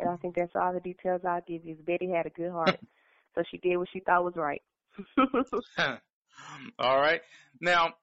And 0.00 0.10
I 0.10 0.16
think 0.16 0.34
that's 0.34 0.54
all 0.54 0.72
the 0.72 0.80
details 0.80 1.22
I'll 1.24 1.42
give 1.46 1.64
you. 1.64 1.76
Betty 1.86 2.10
had 2.10 2.26
a 2.26 2.30
good 2.30 2.50
heart, 2.50 2.78
so 3.34 3.42
she 3.50 3.58
did 3.58 3.76
what 3.76 3.88
she 3.92 4.00
thought 4.00 4.24
was 4.24 4.36
right. 4.36 4.62
all 6.78 7.00
right. 7.00 7.20
Now, 7.60 7.94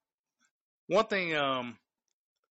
one 0.88 1.08
thing, 1.08 1.36
um, 1.36 1.78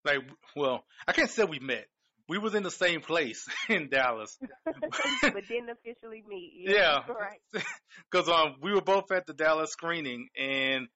like, 0.05 0.19
well, 0.55 0.85
I 1.07 1.13
can't 1.13 1.31
say 1.31 1.45
we 1.45 1.59
met. 1.59 1.87
We 2.29 2.39
was 2.39 2.57
in 2.57 2.65
the 2.65 2.73
same 2.73 3.03
place 3.03 3.47
in 3.69 3.89
Dallas, 3.89 4.37
but 4.65 5.49
didn't 5.49 5.71
officially 5.71 6.25
meet. 6.29 6.55
Yeah, 6.57 7.03
right. 7.09 7.65
Because 8.11 8.29
um, 8.29 8.57
we 8.61 8.73
were 8.73 8.81
both 8.81 9.13
at 9.13 9.27
the 9.27 9.33
Dallas 9.33 9.71
screening, 9.71 10.29
and 10.37 10.89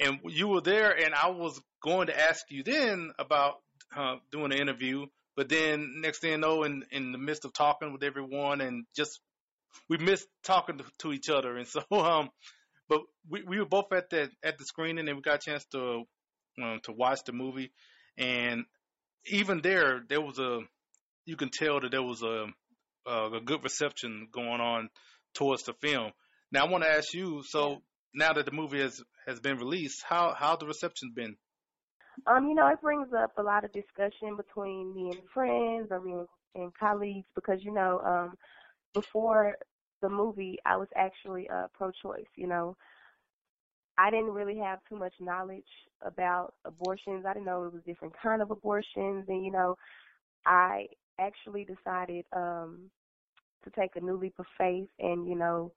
and 0.00 0.20
you 0.24 0.48
were 0.48 0.62
there, 0.62 0.90
and 0.90 1.14
I 1.14 1.28
was 1.28 1.60
going 1.82 2.06
to 2.06 2.18
ask 2.18 2.46
you 2.50 2.62
then 2.62 3.12
about 3.18 3.56
uh, 3.94 4.16
doing 4.30 4.52
an 4.52 4.58
interview, 4.58 5.04
but 5.36 5.48
then 5.48 6.00
next 6.00 6.20
thing 6.20 6.32
you 6.32 6.38
know, 6.38 6.64
in 6.64 6.84
in 6.90 7.12
the 7.12 7.18
midst 7.18 7.44
of 7.44 7.52
talking 7.52 7.92
with 7.92 8.02
everyone, 8.02 8.60
and 8.60 8.84
just 8.94 9.20
we 9.88 9.98
missed 9.98 10.26
talking 10.44 10.78
to, 10.78 10.84
to 10.98 11.12
each 11.12 11.28
other, 11.28 11.56
and 11.56 11.66
so 11.68 11.82
um, 11.90 12.30
but 12.88 13.02
we 13.28 13.42
we 13.42 13.58
were 13.58 13.66
both 13.66 13.92
at 13.92 14.10
the 14.10 14.30
at 14.44 14.58
the 14.58 14.64
screening, 14.64 15.08
and 15.08 15.16
we 15.16 15.22
got 15.22 15.36
a 15.36 15.50
chance 15.50 15.64
to 15.72 16.04
um, 16.62 16.80
to 16.84 16.92
watch 16.92 17.20
the 17.24 17.32
movie, 17.32 17.72
and 18.18 18.64
even 19.26 19.60
there, 19.62 20.02
there 20.08 20.20
was 20.20 20.38
a 20.38 20.60
you 21.24 21.36
can 21.36 21.50
tell 21.50 21.80
that 21.80 21.90
there 21.90 22.02
was 22.02 22.22
a 22.22 22.46
a, 23.06 23.30
a 23.32 23.40
good 23.40 23.64
reception 23.64 24.28
going 24.32 24.60
on 24.60 24.88
towards 25.34 25.64
the 25.64 25.74
film. 25.74 26.12
Now 26.50 26.66
I 26.66 26.68
want 26.68 26.84
to 26.84 26.90
ask 26.90 27.14
you, 27.14 27.42
so 27.46 27.82
now 28.14 28.32
that 28.34 28.44
the 28.44 28.52
movie 28.52 28.80
has 28.80 29.02
has 29.26 29.40
been 29.40 29.58
released, 29.58 30.02
how 30.06 30.34
how 30.36 30.56
the 30.56 30.66
reception 30.66 31.12
been? 31.14 31.36
Um, 32.26 32.48
you 32.48 32.54
know, 32.54 32.68
it 32.68 32.80
brings 32.80 33.12
up 33.12 33.32
a 33.38 33.42
lot 33.42 33.64
of 33.64 33.72
discussion 33.72 34.36
between 34.36 34.94
me 34.94 35.10
and 35.10 35.20
friends 35.32 35.88
or 35.90 36.00
me 36.00 36.14
and 36.54 36.72
colleagues 36.78 37.26
because 37.34 37.58
you 37.62 37.72
know, 37.72 38.00
um, 38.04 38.36
before 38.94 39.56
the 40.02 40.08
movie, 40.08 40.58
I 40.66 40.76
was 40.76 40.88
actually 40.96 41.48
uh, 41.48 41.68
pro-choice. 41.74 42.26
You 42.36 42.48
know, 42.48 42.76
I 43.98 44.10
didn't 44.10 44.32
really 44.32 44.58
have 44.58 44.80
too 44.88 44.96
much 44.96 45.14
knowledge 45.20 45.64
about 46.02 46.54
abortions. 46.64 47.24
I 47.26 47.34
didn't 47.34 47.46
know 47.46 47.64
it 47.64 47.72
was 47.72 47.82
different 47.84 48.14
kind 48.20 48.42
of 48.42 48.50
abortions, 48.50 49.26
and 49.28 49.44
you 49.44 49.52
know, 49.52 49.76
I 50.46 50.86
actually 51.18 51.64
decided 51.64 52.24
um, 52.34 52.90
to 53.64 53.70
take 53.70 53.96
a 53.96 54.00
new 54.00 54.16
leap 54.16 54.34
of 54.38 54.46
faith 54.58 54.88
and 54.98 55.26
you 55.28 55.36
know, 55.36 55.72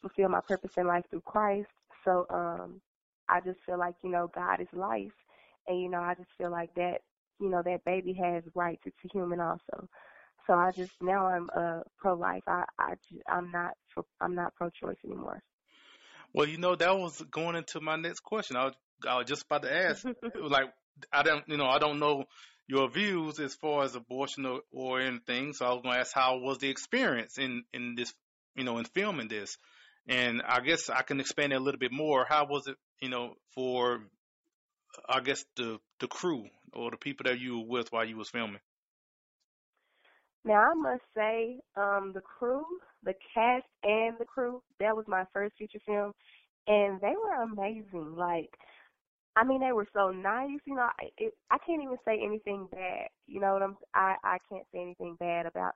fulfill 0.00 0.28
my 0.28 0.40
purpose 0.40 0.72
in 0.76 0.86
life 0.86 1.04
through 1.10 1.22
Christ. 1.22 1.68
So 2.04 2.26
um, 2.30 2.80
I 3.28 3.40
just 3.40 3.60
feel 3.66 3.78
like 3.78 3.94
you 4.02 4.10
know, 4.10 4.30
God 4.34 4.60
is 4.60 4.68
life, 4.72 5.12
and 5.66 5.80
you 5.80 5.88
know, 5.88 6.00
I 6.00 6.14
just 6.14 6.30
feel 6.38 6.50
like 6.50 6.74
that 6.74 7.00
you 7.40 7.50
know 7.50 7.62
that 7.64 7.84
baby 7.84 8.12
has 8.14 8.44
rights. 8.54 8.82
It's 8.86 8.96
a 9.04 9.08
human 9.12 9.40
also. 9.40 9.88
So 10.46 10.54
I 10.54 10.70
just 10.76 10.92
now 11.00 11.26
I'm 11.26 11.50
uh, 11.56 11.80
pro-life. 11.98 12.42
I 12.46 12.64
I 12.78 12.94
I'm 13.28 13.50
not 13.50 13.74
for, 13.94 14.04
I'm 14.20 14.34
not 14.34 14.54
pro-choice 14.54 14.96
anymore. 15.04 15.42
Well, 16.32 16.48
you 16.48 16.58
know 16.58 16.74
that 16.74 16.96
was 16.96 17.20
going 17.30 17.56
into 17.56 17.80
my 17.80 17.96
next 17.96 18.20
question. 18.20 18.56
I 18.56 18.64
was 18.66 18.74
I 19.06 19.16
was 19.18 19.26
just 19.26 19.44
about 19.44 19.62
to 19.62 19.74
ask. 19.74 20.04
like 20.40 20.72
I 21.12 21.22
don't 21.22 21.48
you 21.48 21.56
know 21.56 21.66
I 21.66 21.78
don't 21.78 21.98
know 21.98 22.24
your 22.68 22.88
views 22.90 23.38
as 23.38 23.54
far 23.54 23.84
as 23.84 23.94
abortion 23.94 24.46
or, 24.46 24.60
or 24.72 25.00
anything. 25.00 25.52
So 25.52 25.66
I 25.66 25.72
was 25.72 25.82
going 25.82 25.94
to 25.94 26.00
ask 26.00 26.12
how 26.14 26.38
was 26.38 26.58
the 26.58 26.70
experience 26.70 27.38
in 27.38 27.64
in 27.72 27.94
this 27.96 28.14
you 28.54 28.64
know 28.64 28.78
in 28.78 28.84
filming 28.84 29.28
this, 29.28 29.58
and 30.08 30.42
I 30.42 30.60
guess 30.60 30.90
I 30.90 31.02
can 31.02 31.20
expand 31.20 31.52
it 31.52 31.56
a 31.56 31.60
little 31.60 31.80
bit 31.80 31.92
more. 31.92 32.24
How 32.28 32.46
was 32.46 32.66
it 32.66 32.76
you 33.00 33.08
know 33.08 33.34
for 33.54 34.02
I 35.08 35.20
guess 35.20 35.44
the 35.56 35.78
the 36.00 36.08
crew 36.08 36.48
or 36.72 36.90
the 36.90 36.96
people 36.96 37.24
that 37.24 37.38
you 37.38 37.58
were 37.60 37.66
with 37.66 37.92
while 37.92 38.04
you 38.04 38.16
was 38.16 38.30
filming? 38.30 38.60
Now 40.44 40.70
I 40.70 40.74
must 40.74 41.02
say, 41.16 41.60
um, 41.76 42.12
the 42.14 42.20
crew, 42.20 42.64
the 43.04 43.14
cast 43.34 43.66
and 43.84 44.16
the 44.18 44.24
crew, 44.24 44.62
that 44.80 44.96
was 44.96 45.04
my 45.06 45.24
first 45.32 45.54
feature 45.58 45.78
film, 45.86 46.12
and 46.66 47.00
they 47.00 47.14
were 47.16 47.42
amazing. 47.42 48.16
Like, 48.16 48.50
I 49.36 49.44
mean, 49.44 49.60
they 49.60 49.72
were 49.72 49.88
so 49.94 50.10
nice. 50.10 50.58
You 50.66 50.76
know, 50.76 50.88
I, 50.98 51.10
it, 51.18 51.34
I 51.50 51.58
can't 51.66 51.82
even 51.82 51.96
say 52.04 52.20
anything 52.24 52.68
bad. 52.72 53.08
You 53.26 53.40
know 53.40 53.52
what 53.54 53.62
I'm? 53.62 53.76
I 53.94 54.16
I 54.24 54.38
can't 54.50 54.66
say 54.72 54.80
anything 54.80 55.16
bad 55.20 55.46
about 55.46 55.74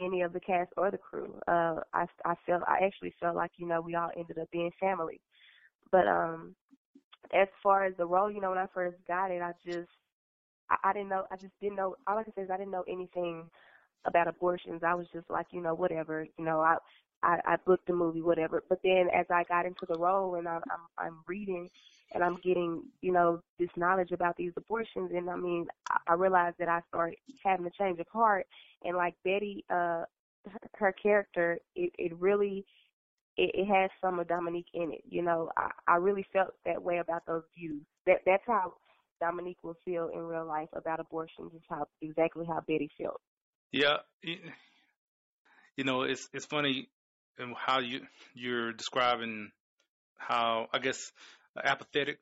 any 0.00 0.22
of 0.22 0.32
the 0.32 0.40
cast 0.40 0.70
or 0.76 0.90
the 0.90 0.98
crew. 0.98 1.38
Uh, 1.48 1.80
I 1.94 2.06
I 2.24 2.34
felt 2.46 2.62
I 2.66 2.84
actually 2.84 3.14
felt 3.20 3.36
like 3.36 3.52
you 3.56 3.66
know 3.66 3.80
we 3.80 3.94
all 3.94 4.10
ended 4.16 4.38
up 4.38 4.50
being 4.50 4.70
family. 4.80 5.20
But 5.90 6.06
um, 6.08 6.54
as 7.32 7.48
far 7.62 7.84
as 7.84 7.94
the 7.96 8.06
role, 8.06 8.30
you 8.30 8.40
know, 8.40 8.50
when 8.50 8.58
I 8.58 8.66
first 8.72 8.96
got 9.06 9.30
it, 9.30 9.42
I 9.42 9.52
just 9.64 9.88
I, 10.70 10.76
I 10.84 10.92
didn't 10.92 11.08
know. 11.08 11.24
I 11.30 11.36
just 11.36 11.58
didn't 11.60 11.76
know. 11.76 11.96
All 12.06 12.18
I 12.18 12.24
can 12.24 12.34
say 12.34 12.42
is 12.42 12.50
I 12.50 12.56
didn't 12.56 12.72
know 12.72 12.84
anything 12.88 13.44
about 14.06 14.28
abortions. 14.28 14.82
I 14.84 14.94
was 14.94 15.06
just 15.12 15.30
like, 15.30 15.46
you 15.50 15.60
know, 15.62 15.74
whatever. 15.74 16.26
You 16.38 16.44
know, 16.44 16.60
I 16.60 16.76
I, 17.22 17.38
I 17.46 17.56
booked 17.64 17.86
the 17.86 17.94
movie, 17.94 18.22
whatever. 18.22 18.62
But 18.68 18.80
then 18.84 19.08
as 19.14 19.26
I 19.30 19.44
got 19.44 19.66
into 19.66 19.86
the 19.88 19.98
role 19.98 20.36
and 20.36 20.48
I'm 20.48 20.62
I'm, 20.70 21.06
I'm 21.06 21.16
reading 21.26 21.70
and 22.12 22.22
I'm 22.22 22.36
getting, 22.44 22.82
you 23.00 23.12
know, 23.12 23.40
this 23.58 23.70
knowledge 23.76 24.12
about 24.12 24.36
these 24.36 24.52
abortions, 24.56 25.10
and 25.14 25.28
I 25.28 25.36
mean, 25.36 25.66
I, 25.90 25.98
I 26.08 26.14
realized 26.14 26.56
that 26.58 26.68
I 26.68 26.80
started 26.88 27.16
having 27.42 27.66
a 27.66 27.70
change 27.70 27.98
of 27.98 28.06
heart. 28.08 28.46
And 28.84 28.96
like 28.96 29.14
Betty, 29.24 29.64
uh, 29.70 30.04
her, 30.46 30.58
her 30.76 30.92
character, 30.92 31.58
it, 31.74 31.90
it 31.98 32.12
really 32.20 32.64
it, 33.36 33.50
it 33.54 33.66
has 33.66 33.90
some 34.00 34.18
of 34.18 34.28
Dominique 34.28 34.68
in 34.74 34.92
it. 34.92 35.02
You 35.08 35.22
know, 35.22 35.50
I, 35.56 35.70
I 35.86 35.96
really 35.96 36.26
felt 36.32 36.54
that 36.64 36.82
way 36.82 36.98
about 36.98 37.26
those 37.26 37.42
views. 37.56 37.82
That 38.06 38.18
that's 38.26 38.42
how 38.46 38.74
Dominique 39.20 39.62
will 39.62 39.76
feel 39.84 40.10
in 40.12 40.20
real 40.20 40.46
life 40.46 40.68
about 40.74 41.00
abortions. 41.00 41.52
just 41.52 41.64
how 41.68 41.86
exactly 42.00 42.46
how 42.46 42.60
Betty 42.66 42.90
felt. 43.00 43.20
Yeah, 43.72 43.98
you 44.22 45.84
know, 45.84 46.02
it's 46.02 46.28
it's 46.32 46.46
funny 46.46 46.88
how 47.56 47.80
you 47.80 48.00
you're 48.34 48.72
describing 48.72 49.50
how 50.16 50.68
I 50.72 50.78
guess 50.78 51.12
apathetic 51.62 52.18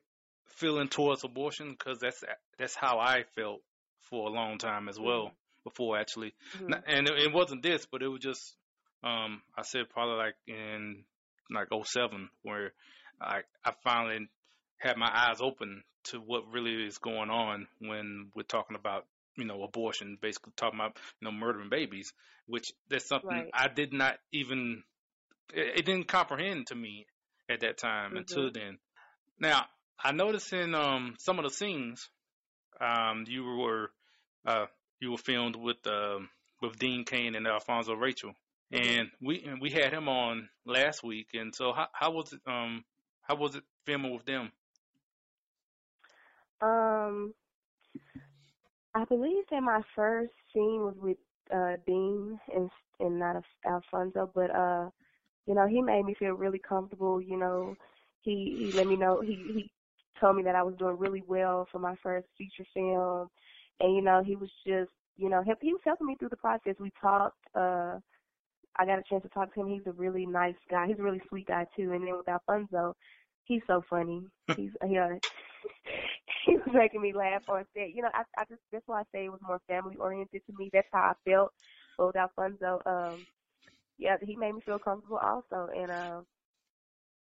feeling 0.47 0.87
towards 0.87 1.23
abortion 1.23 1.75
because 1.77 1.99
that's 1.99 2.23
that's 2.57 2.75
how 2.75 2.99
I 2.99 3.23
felt 3.35 3.61
for 4.09 4.27
a 4.27 4.31
long 4.31 4.57
time 4.57 4.89
as 4.89 4.99
well 4.99 5.25
mm-hmm. 5.25 5.63
before 5.63 5.97
actually, 5.97 6.33
mm-hmm. 6.57 6.73
and 6.87 7.07
it, 7.07 7.19
it 7.19 7.33
wasn't 7.33 7.63
this, 7.63 7.85
but 7.91 8.01
it 8.01 8.07
was 8.07 8.21
just 8.21 8.55
um 9.03 9.41
I 9.57 9.63
said 9.63 9.89
probably 9.89 10.15
like 10.15 10.35
in 10.47 11.03
like 11.51 11.67
07 11.85 12.29
where 12.43 12.73
I 13.21 13.41
I 13.63 13.73
finally 13.83 14.27
had 14.77 14.97
my 14.97 15.09
eyes 15.11 15.41
open 15.41 15.83
to 16.05 16.19
what 16.19 16.51
really 16.51 16.85
is 16.85 16.97
going 16.97 17.29
on 17.29 17.67
when 17.79 18.31
we're 18.35 18.43
talking 18.43 18.75
about 18.75 19.05
you 19.37 19.45
know 19.45 19.63
abortion, 19.63 20.17
basically 20.21 20.53
talking 20.55 20.79
about 20.79 20.97
you 21.19 21.25
know 21.25 21.31
murdering 21.31 21.69
babies, 21.69 22.13
which 22.47 22.71
that's 22.89 23.07
something 23.07 23.29
right. 23.29 23.49
I 23.53 23.67
did 23.67 23.93
not 23.93 24.15
even 24.31 24.83
it, 25.53 25.79
it, 25.79 25.85
didn't 25.85 26.07
comprehend 26.07 26.67
to 26.67 26.75
me 26.75 27.07
at 27.49 27.61
that 27.61 27.77
time 27.77 28.09
mm-hmm. 28.09 28.17
until 28.17 28.51
then. 28.51 28.77
Now 29.39 29.65
I 30.01 30.11
noticed 30.11 30.51
in 30.53 30.75
um 30.75 31.15
some 31.19 31.39
of 31.39 31.43
the 31.43 31.51
scenes 31.51 32.09
um 32.81 33.25
you 33.27 33.43
were 33.43 33.91
uh 34.45 34.65
you 34.99 35.11
were 35.11 35.17
filmed 35.17 35.55
with 35.55 35.85
uh, 35.85 36.19
with 36.61 36.79
Dean 36.79 37.03
Cain 37.03 37.35
and 37.35 37.45
Alfonso 37.47 37.93
Rachel. 37.93 38.33
And 38.73 39.09
we 39.21 39.43
and 39.45 39.61
we 39.61 39.71
had 39.71 39.93
him 39.93 40.09
on 40.09 40.49
last 40.65 41.03
week, 41.03 41.29
and 41.35 41.55
so 41.55 41.73
how 41.73 41.87
how 41.93 42.11
was 42.11 42.33
it 42.33 42.41
um 42.47 42.83
how 43.23 43.35
was 43.35 43.55
it 43.55 43.63
filming 43.85 44.13
with 44.13 44.25
them? 44.25 44.51
Um, 46.61 47.33
I 48.95 49.05
believe 49.05 49.43
that 49.51 49.61
my 49.61 49.81
first 49.95 50.33
scene 50.53 50.81
was 50.83 50.95
with 50.97 51.17
uh 51.53 51.77
Dean 51.85 52.39
and 52.55 52.69
and 52.99 53.19
not 53.19 53.43
Alfonso, 53.65 54.31
but 54.33 54.51
uh, 54.51 54.89
you 55.45 55.55
know, 55.55 55.67
he 55.67 55.81
made 55.81 56.05
me 56.05 56.15
feel 56.15 56.33
really 56.33 56.59
comfortable. 56.59 57.21
You 57.21 57.37
know, 57.37 57.75
he 58.21 58.55
he 58.59 58.71
let 58.77 58.87
me 58.87 58.95
know 58.97 59.21
he 59.21 59.35
he 59.53 59.71
told 60.19 60.35
me 60.37 60.43
that 60.43 60.55
I 60.55 60.63
was 60.63 60.75
doing 60.77 60.97
really 60.97 61.23
well 61.27 61.67
for 61.71 61.79
my 61.79 61.95
first 62.03 62.27
feature 62.37 62.65
film, 62.73 63.29
and 63.79 63.95
you 63.95 64.01
know, 64.01 64.23
he 64.23 64.35
was 64.35 64.49
just 64.65 64.91
you 65.17 65.29
know 65.29 65.43
he, 65.43 65.53
he 65.61 65.73
was 65.73 65.81
helping 65.85 66.07
me 66.07 66.15
through 66.19 66.29
the 66.29 66.37
process. 66.37 66.75
We 66.79 66.91
talked. 67.01 67.39
uh 67.55 67.99
I 68.77 68.85
got 68.85 68.99
a 68.99 69.03
chance 69.09 69.23
to 69.23 69.29
talk 69.29 69.53
to 69.53 69.61
him. 69.61 69.69
He's 69.69 69.85
a 69.85 69.91
really 69.91 70.25
nice 70.25 70.55
guy. 70.69 70.87
He's 70.87 70.99
a 70.99 71.03
really 71.03 71.21
sweet 71.29 71.47
guy 71.47 71.65
too. 71.75 71.91
And 71.93 72.05
then 72.07 72.17
with 72.17 72.27
Alfonso, 72.27 72.95
he's 73.43 73.61
so 73.67 73.83
funny. 73.89 74.23
he's 74.55 74.71
he, 74.87 74.97
uh, 74.97 75.09
he 76.45 76.57
was 76.57 76.73
making 76.73 77.01
me 77.01 77.13
laugh 77.13 77.43
on 77.47 77.65
set. 77.73 77.93
You 77.93 78.03
know, 78.03 78.09
I 78.13 78.23
I 78.37 78.45
just 78.49 78.61
that's 78.71 78.87
why 78.87 79.01
I 79.01 79.03
say 79.11 79.25
it 79.25 79.31
was 79.31 79.41
more 79.45 79.61
family 79.67 79.95
oriented 79.97 80.41
to 80.47 80.53
me. 80.57 80.69
That's 80.73 80.87
how 80.91 81.13
I 81.13 81.29
felt 81.29 81.51
with 81.99 82.15
Alfonso. 82.15 82.81
Um, 82.85 83.25
yeah, 83.97 84.17
he 84.21 84.35
made 84.35 84.55
me 84.55 84.61
feel 84.65 84.79
comfortable 84.79 85.17
also, 85.17 85.69
and 85.75 85.91
um, 85.91 85.97
uh, 85.97 86.21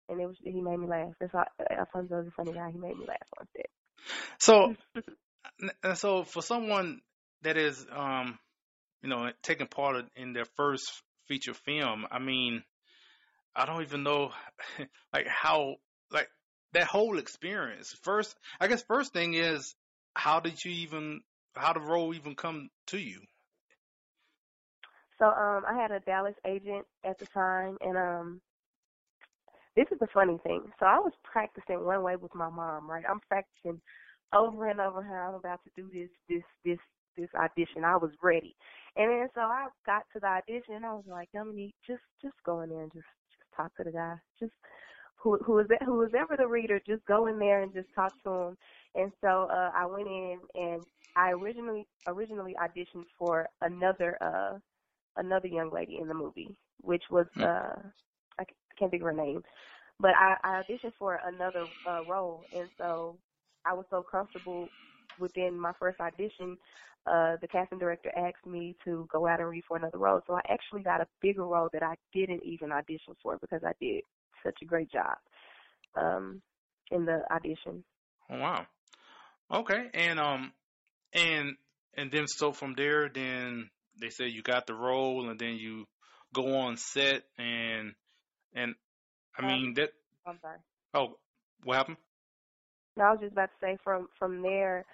and 0.09 0.21
it 0.21 0.27
was 0.27 0.37
he 0.43 0.61
made 0.61 0.79
me 0.79 0.87
laugh. 0.87 1.13
That's 1.21 1.33
why 1.33 1.45
Alfonso 1.71 2.21
is 2.21 2.29
a 2.29 2.31
funny 2.31 2.53
guy. 2.53 2.71
He 2.71 2.79
made 2.79 2.99
me 2.99 3.07
laugh 3.07 3.19
on 3.39 3.47
set. 3.55 3.67
So, 4.39 4.75
so 5.95 6.25
for 6.25 6.43
someone 6.43 7.01
that 7.43 7.57
is 7.57 7.87
um, 7.93 8.39
you 9.03 9.11
know, 9.11 9.31
taking 9.43 9.67
part 9.67 10.07
in 10.17 10.33
their 10.33 10.47
first 10.57 11.03
feature 11.29 11.55
film, 11.55 12.07
I 12.11 12.19
mean, 12.19 12.63
I 13.55 13.67
don't 13.67 13.83
even 13.83 14.03
know 14.03 14.33
like 15.13 15.27
how 15.27 15.77
like 16.11 16.29
that 16.73 16.87
whole 16.87 17.19
experience. 17.19 17.97
First, 18.03 18.35
I 18.61 18.67
guess 18.67 18.83
first 18.83 19.13
thing 19.13 19.35
is 19.35 19.75
how 20.15 20.41
did 20.41 20.65
you 20.65 20.73
even 20.73 21.21
how 21.55 21.73
the 21.73 21.81
role 21.81 22.15
even 22.15 22.35
come 22.35 22.71
to 22.89 22.99
you? 22.99 23.21
So 25.19 25.27
um 25.27 25.65
I 25.69 25.75
had 25.81 25.91
a 25.93 26.01
Dallas 26.01 26.35
agent 26.47 26.85
at 27.05 27.19
the 27.19 27.27
time 27.27 27.77
and 27.81 27.97
um 27.97 28.41
this 29.77 29.87
is 29.91 29.99
the 29.99 30.09
funny 30.13 30.39
thing. 30.45 30.63
So 30.79 30.87
I 30.87 30.99
was 30.99 31.13
practicing 31.25 31.85
one 31.85 32.03
way 32.03 32.15
with 32.17 32.35
my 32.35 32.49
mom, 32.49 32.89
right? 32.89 33.05
I'm 33.09 33.21
practicing 33.29 33.81
over 34.33 34.69
and 34.69 34.81
over 34.81 35.03
how 35.03 35.29
I'm 35.31 35.35
about 35.35 35.61
to 35.65 35.71
do 35.77 35.89
this 35.93 36.11
this 36.29 36.45
this 36.65 36.79
this 37.16 37.29
audition. 37.35 37.85
I 37.85 37.96
was 37.96 38.11
ready. 38.22 38.55
And 38.96 39.11
then 39.11 39.29
so 39.35 39.40
I 39.42 39.68
got 39.87 40.05
to 40.12 40.20
the 40.20 40.27
audition 40.27 40.74
and 40.74 40.87
I 40.87 40.94
was 40.94 41.05
like, 41.09 41.29
Dominique, 41.33 41.74
just 41.87 42.03
just 42.22 42.35
go 42.44 42.61
in 42.61 42.70
there 42.70 42.83
and 42.83 42.92
just 42.92 43.07
just 43.31 43.44
talk 43.57 43.74
to 43.77 43.85
the 43.85 43.92
guy. 43.92 44.16
Just 44.38 44.53
who 45.16 45.38
who 45.38 45.59
is 45.59 45.68
that 45.68 45.83
who 45.83 46.03
is 46.03 46.12
ever 46.16 46.37
the 46.37 46.46
reader, 46.46 46.81
just 46.87 47.05
go 47.07 47.27
in 47.27 47.38
there 47.38 47.62
and 47.62 47.72
just 47.74 47.88
talk 47.94 48.12
to 48.24 48.31
him. 48.31 48.57
And 48.94 49.12
so 49.20 49.48
uh 49.50 49.70
I 49.74 49.87
went 49.87 50.07
in 50.07 50.38
and 50.55 50.83
I 51.16 51.31
originally 51.31 51.87
originally 52.07 52.55
auditioned 52.61 53.07
for 53.18 53.48
another 53.62 54.16
uh 54.20 54.59
another 55.16 55.48
young 55.48 55.72
lady 55.72 55.98
in 56.00 56.09
the 56.09 56.14
movie, 56.14 56.57
which 56.83 57.05
was 57.11 57.27
hmm. 57.35 57.42
uh 57.42 57.77
I 58.38 58.44
can't 58.79 58.90
think 58.90 59.03
of 59.03 59.07
her 59.07 59.12
name. 59.12 59.42
But 60.00 60.12
I, 60.18 60.37
I 60.44 60.62
auditioned 60.62 60.92
for 60.98 61.20
another 61.24 61.66
uh 61.88 62.03
role 62.05 62.46
and 62.53 62.68
so 62.79 63.16
I 63.66 63.72
was 63.72 63.87
so 63.90 64.05
comfortable 64.09 64.68
within 65.18 65.59
my 65.59 65.72
first 65.79 66.00
audition, 66.00 66.57
uh, 67.07 67.37
the 67.40 67.48
casting 67.48 67.79
director 67.79 68.11
asked 68.16 68.46
me 68.46 68.77
to 68.85 69.07
go 69.12 69.27
out 69.27 69.40
and 69.40 69.48
read 69.48 69.64
for 69.68 69.77
another 69.77 69.98
role. 69.98 70.20
So 70.27 70.35
I 70.35 70.40
actually 70.48 70.83
got 70.83 71.00
a 71.00 71.07
bigger 71.20 71.44
role 71.44 71.68
that 71.72 71.83
I 71.83 71.94
didn't 72.12 72.42
even 72.44 72.72
audition 72.72 73.14
for 73.22 73.38
because 73.38 73.62
I 73.64 73.72
did 73.81 74.03
such 74.44 74.59
a 74.62 74.64
great 74.64 74.90
job 74.90 75.16
um, 75.96 76.40
in 76.90 77.05
the 77.05 77.20
audition. 77.31 77.85
Oh, 78.31 78.38
wow. 78.38 78.66
Okay, 79.53 79.90
and 79.92 80.18
um, 80.18 80.53
and 81.12 81.57
and 81.94 82.11
then 82.11 82.27
so 82.27 82.53
from 82.53 82.74
there, 82.74 83.09
then 83.09 83.68
they 84.00 84.09
said 84.09 84.33
you 84.33 84.42
got 84.42 84.66
the 84.66 84.74
role, 84.74 85.29
and 85.29 85.38
then 85.38 85.57
you 85.57 85.87
go 86.33 86.57
on 86.57 86.77
set, 86.77 87.24
and 87.38 87.92
and 88.55 88.74
I 89.38 89.42
um, 89.42 89.48
mean 89.48 89.74
that. 89.74 89.90
I'm 90.27 90.38
sorry. 90.40 90.59
Oh, 90.94 91.18
what 91.62 91.77
happened? 91.77 91.98
No, 92.96 93.05
I 93.05 93.11
was 93.12 93.20
just 93.20 93.33
about 93.33 93.50
to 93.50 93.66
say 93.66 93.77
from 93.85 94.09
from 94.18 94.42
there, 94.42 94.87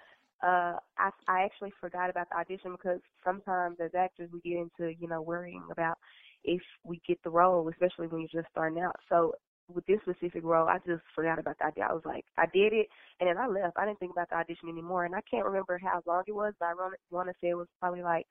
uh, 0.43 0.75
I 0.97 1.09
I 1.27 1.41
actually 1.43 1.71
forgot 1.79 2.09
about 2.09 2.27
the 2.29 2.37
audition 2.37 2.71
because 2.71 2.99
sometimes 3.23 3.77
as 3.83 3.91
actors 3.95 4.29
we 4.33 4.41
get 4.41 4.59
into 4.59 4.93
you 4.99 5.07
know 5.07 5.21
worrying 5.21 5.63
about 5.71 5.97
if 6.43 6.61
we 6.83 7.01
get 7.07 7.21
the 7.23 7.29
role, 7.29 7.69
especially 7.69 8.07
when 8.07 8.21
you're 8.21 8.41
just 8.41 8.51
starting 8.51 8.81
out. 8.81 8.95
So 9.09 9.33
with 9.73 9.85
this 9.85 9.99
specific 10.01 10.43
role, 10.43 10.67
I 10.67 10.79
just 10.85 11.03
forgot 11.15 11.39
about 11.39 11.57
the 11.59 11.67
idea. 11.67 11.87
I 11.89 11.93
was 11.93 12.03
like, 12.05 12.25
I 12.37 12.45
did 12.53 12.73
it, 12.73 12.87
and 13.19 13.29
then 13.29 13.37
I 13.37 13.47
left. 13.47 13.77
I 13.77 13.85
didn't 13.85 13.99
think 13.99 14.11
about 14.11 14.29
the 14.29 14.37
audition 14.37 14.69
anymore, 14.69 15.05
and 15.05 15.15
I 15.15 15.21
can't 15.29 15.45
remember 15.45 15.79
how 15.81 16.01
long 16.05 16.23
it 16.27 16.35
was, 16.35 16.53
but 16.59 16.67
I 16.67 16.73
want 17.11 17.29
to 17.29 17.35
say 17.41 17.49
it 17.49 17.57
was 17.57 17.67
probably 17.79 18.01
like 18.01 18.25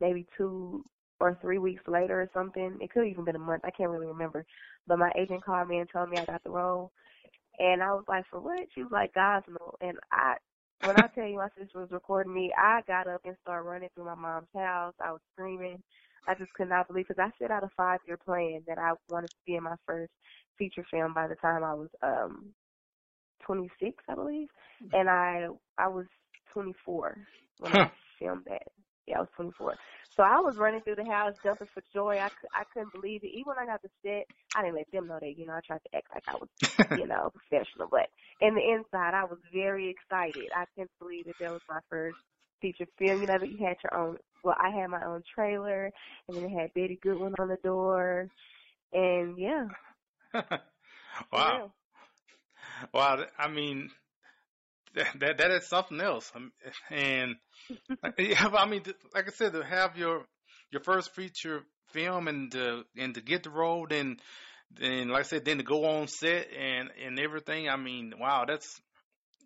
maybe 0.00 0.26
two 0.36 0.82
or 1.20 1.38
three 1.40 1.58
weeks 1.58 1.82
later 1.86 2.20
or 2.20 2.30
something. 2.34 2.76
It 2.80 2.90
could 2.90 3.04
have 3.04 3.12
even 3.12 3.24
been 3.24 3.36
a 3.36 3.40
month. 3.40 3.62
I 3.64 3.70
can't 3.70 3.90
really 3.90 4.06
remember. 4.06 4.44
But 4.86 4.98
my 4.98 5.10
agent 5.16 5.44
called 5.44 5.68
me 5.68 5.78
and 5.78 5.88
told 5.90 6.10
me 6.10 6.18
I 6.18 6.24
got 6.24 6.42
the 6.42 6.50
role. 6.50 6.90
And 7.58 7.82
I 7.82 7.92
was 7.92 8.04
like, 8.08 8.24
for 8.30 8.40
what? 8.40 8.66
She 8.74 8.82
was 8.82 8.90
like, 8.92 9.14
God's 9.14 9.46
Gosnell. 9.46 9.74
And 9.80 9.96
I, 10.10 10.34
when 10.82 10.96
I 10.98 11.06
tell 11.14 11.26
you 11.26 11.36
my 11.36 11.48
sister 11.58 11.80
was 11.80 11.90
recording 11.90 12.34
me, 12.34 12.52
I 12.56 12.80
got 12.86 13.06
up 13.06 13.22
and 13.24 13.36
started 13.42 13.68
running 13.68 13.88
through 13.94 14.06
my 14.06 14.14
mom's 14.14 14.48
house. 14.54 14.94
I 15.00 15.12
was 15.12 15.20
screaming. 15.32 15.82
I 16.26 16.34
just 16.34 16.52
could 16.54 16.68
not 16.68 16.88
believe 16.88 17.06
because 17.08 17.22
I 17.22 17.30
set 17.38 17.50
out 17.50 17.64
a 17.64 17.70
five 17.76 18.00
year 18.06 18.16
plan 18.16 18.62
that 18.66 18.78
I 18.78 18.92
wanted 19.10 19.28
to 19.28 19.36
be 19.46 19.56
in 19.56 19.62
my 19.62 19.76
first 19.86 20.12
feature 20.58 20.84
film 20.90 21.12
by 21.14 21.26
the 21.26 21.34
time 21.36 21.64
I 21.64 21.74
was 21.74 21.88
um 22.02 22.46
26, 23.44 24.02
I 24.08 24.14
believe, 24.14 24.48
mm-hmm. 24.82 24.94
and 24.94 25.10
I 25.10 25.48
I 25.78 25.88
was 25.88 26.06
24 26.52 27.18
when 27.58 27.72
huh. 27.72 27.78
I 27.80 27.90
filmed 28.18 28.44
that. 28.46 28.62
Yeah, 29.06 29.18
I 29.18 29.20
was 29.20 29.28
24. 29.36 29.76
So 30.16 30.22
I 30.22 30.38
was 30.40 30.56
running 30.56 30.80
through 30.80 30.96
the 30.96 31.04
house, 31.04 31.34
jumping 31.42 31.68
for 31.74 31.82
joy. 31.92 32.18
I, 32.18 32.28
I 32.54 32.64
couldn't 32.72 32.92
believe 32.92 33.22
it. 33.24 33.28
Even 33.34 33.44
when 33.46 33.58
I 33.58 33.66
got 33.66 33.82
to 33.82 33.88
set, 34.02 34.26
I 34.54 34.62
didn't 34.62 34.76
let 34.76 34.90
them 34.92 35.08
know 35.08 35.18
that, 35.20 35.38
you 35.38 35.46
know, 35.46 35.54
I 35.54 35.60
tried 35.66 35.82
to 35.82 35.96
act 35.96 36.08
like 36.14 36.22
I 36.28 36.34
was, 36.34 36.48
you 36.98 37.06
know, 37.06 37.32
professional. 37.34 37.88
But 37.90 38.08
in 38.40 38.54
the 38.54 38.62
inside, 38.62 39.14
I 39.14 39.24
was 39.24 39.38
very 39.52 39.90
excited. 39.90 40.50
I 40.54 40.64
couldn't 40.74 40.90
believe 40.98 41.26
that 41.26 41.36
that 41.40 41.50
was 41.50 41.62
my 41.68 41.80
first 41.90 42.18
feature 42.60 42.86
film. 42.98 43.20
You 43.20 43.26
know, 43.26 43.38
that 43.38 43.50
you 43.50 43.58
had 43.64 43.76
your 43.82 43.94
own, 43.94 44.16
well, 44.42 44.56
I 44.58 44.70
had 44.70 44.88
my 44.88 45.04
own 45.04 45.22
trailer, 45.34 45.90
and 46.28 46.36
then 46.36 46.44
it 46.44 46.58
had 46.58 46.74
Betty 46.74 46.98
Goodwin 47.02 47.34
on 47.38 47.48
the 47.48 47.58
door. 47.62 48.28
And 48.92 49.38
yeah. 49.38 49.66
wow. 51.32 51.72
Wow. 52.92 53.24
I 53.38 53.48
mean, 53.48 53.90
that 54.94 55.38
that 55.38 55.50
is 55.50 55.66
something 55.66 56.00
else. 56.00 56.30
Um, 56.34 56.52
and 56.90 57.36
yeah, 58.18 58.48
I 58.48 58.66
mean, 58.66 58.82
like 59.14 59.26
I 59.28 59.30
said, 59.30 59.52
to 59.52 59.64
have 59.64 59.96
your 59.96 60.24
your 60.70 60.82
first 60.82 61.14
feature 61.14 61.62
film 61.92 62.28
and 62.28 62.50
to, 62.52 62.82
and 62.96 63.14
to 63.14 63.20
get 63.20 63.44
the 63.44 63.50
role, 63.50 63.86
then 63.88 64.18
then 64.70 65.08
like 65.08 65.20
I 65.20 65.28
said, 65.28 65.44
then 65.44 65.58
to 65.58 65.64
go 65.64 65.84
on 65.84 66.08
set 66.08 66.48
and 66.52 66.90
and 67.04 67.18
everything. 67.18 67.68
I 67.68 67.76
mean, 67.76 68.14
wow, 68.18 68.44
that's 68.46 68.80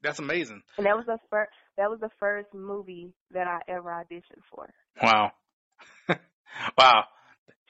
that's 0.02 0.18
amazing. 0.18 0.62
And 0.76 0.86
that 0.86 0.96
was 0.96 1.06
the 1.06 1.18
first 1.30 1.50
that 1.76 1.90
was 1.90 2.00
the 2.00 2.10
first 2.18 2.48
movie 2.54 3.12
that 3.32 3.46
I 3.46 3.60
ever 3.68 3.90
auditioned 3.90 4.42
for. 4.50 4.68
Wow, 5.02 5.32
wow. 6.78 7.04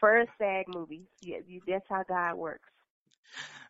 First 0.00 0.30
SAG 0.38 0.66
movie. 0.68 1.08
Yeah, 1.20 1.38
that's 1.66 1.84
how 1.88 2.04
God 2.08 2.36
works. 2.36 2.68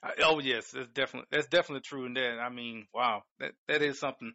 Oh 0.23 0.39
yes, 0.39 0.71
that's 0.71 0.89
definitely 0.89 1.27
that's 1.33 1.49
definitely 1.49 1.81
true 1.81 2.07
And 2.07 2.17
that. 2.17 2.39
I 2.39 2.51
mean, 2.51 2.87
wow, 2.95 3.23
that 3.41 3.53
that 3.67 3.83
is 3.83 3.99
something. 3.99 4.33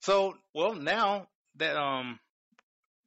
So, 0.00 0.34
well, 0.54 0.74
now 0.74 1.26
that 1.56 1.76
um 1.76 2.20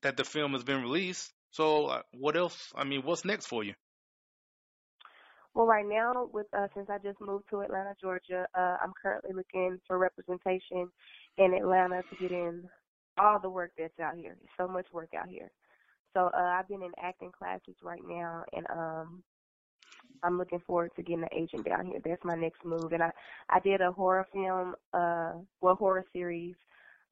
that 0.01 0.17
the 0.17 0.25
film 0.25 0.53
has 0.53 0.63
been 0.63 0.81
released, 0.81 1.31
so 1.51 1.87
uh, 1.87 2.01
what 2.13 2.35
else? 2.35 2.73
I 2.75 2.83
mean, 2.83 3.01
what's 3.03 3.25
next 3.25 3.45
for 3.47 3.63
you? 3.63 3.73
Well, 5.53 5.65
right 5.65 5.85
now, 5.87 6.29
with 6.33 6.47
uh, 6.53 6.67
since 6.75 6.89
I 6.89 6.97
just 6.97 7.21
moved 7.21 7.45
to 7.49 7.61
Atlanta, 7.61 7.95
Georgia, 8.01 8.45
uh, 8.53 8.75
I'm 8.83 8.91
currently 9.01 9.31
looking 9.33 9.79
for 9.87 9.97
representation 9.97 10.89
in 11.37 11.53
Atlanta 11.53 12.03
to 12.09 12.15
get 12.19 12.31
in 12.31 12.63
all 13.17 13.39
the 13.39 13.49
work 13.49 13.71
that's 13.77 13.97
out 13.99 14.17
here. 14.17 14.35
so 14.57 14.67
much 14.67 14.87
work 14.91 15.09
out 15.17 15.29
here. 15.29 15.49
So 16.13 16.29
uh, 16.37 16.37
I've 16.37 16.67
been 16.67 16.83
in 16.83 16.91
acting 17.01 17.31
classes 17.31 17.75
right 17.81 18.01
now, 18.05 18.43
and 18.53 18.65
um, 18.69 19.23
I'm 20.23 20.37
looking 20.37 20.61
forward 20.65 20.91
to 20.95 21.03
getting 21.03 21.23
an 21.23 21.29
agent 21.35 21.65
down 21.65 21.87
here. 21.87 21.99
That's 22.03 22.23
my 22.23 22.35
next 22.35 22.63
move. 22.65 22.91
And 22.91 23.03
I 23.03 23.11
I 23.49 23.59
did 23.59 23.81
a 23.81 23.91
horror 23.91 24.27
film, 24.31 24.75
uh, 24.93 25.33
well 25.61 25.75
horror 25.75 26.05
series 26.13 26.55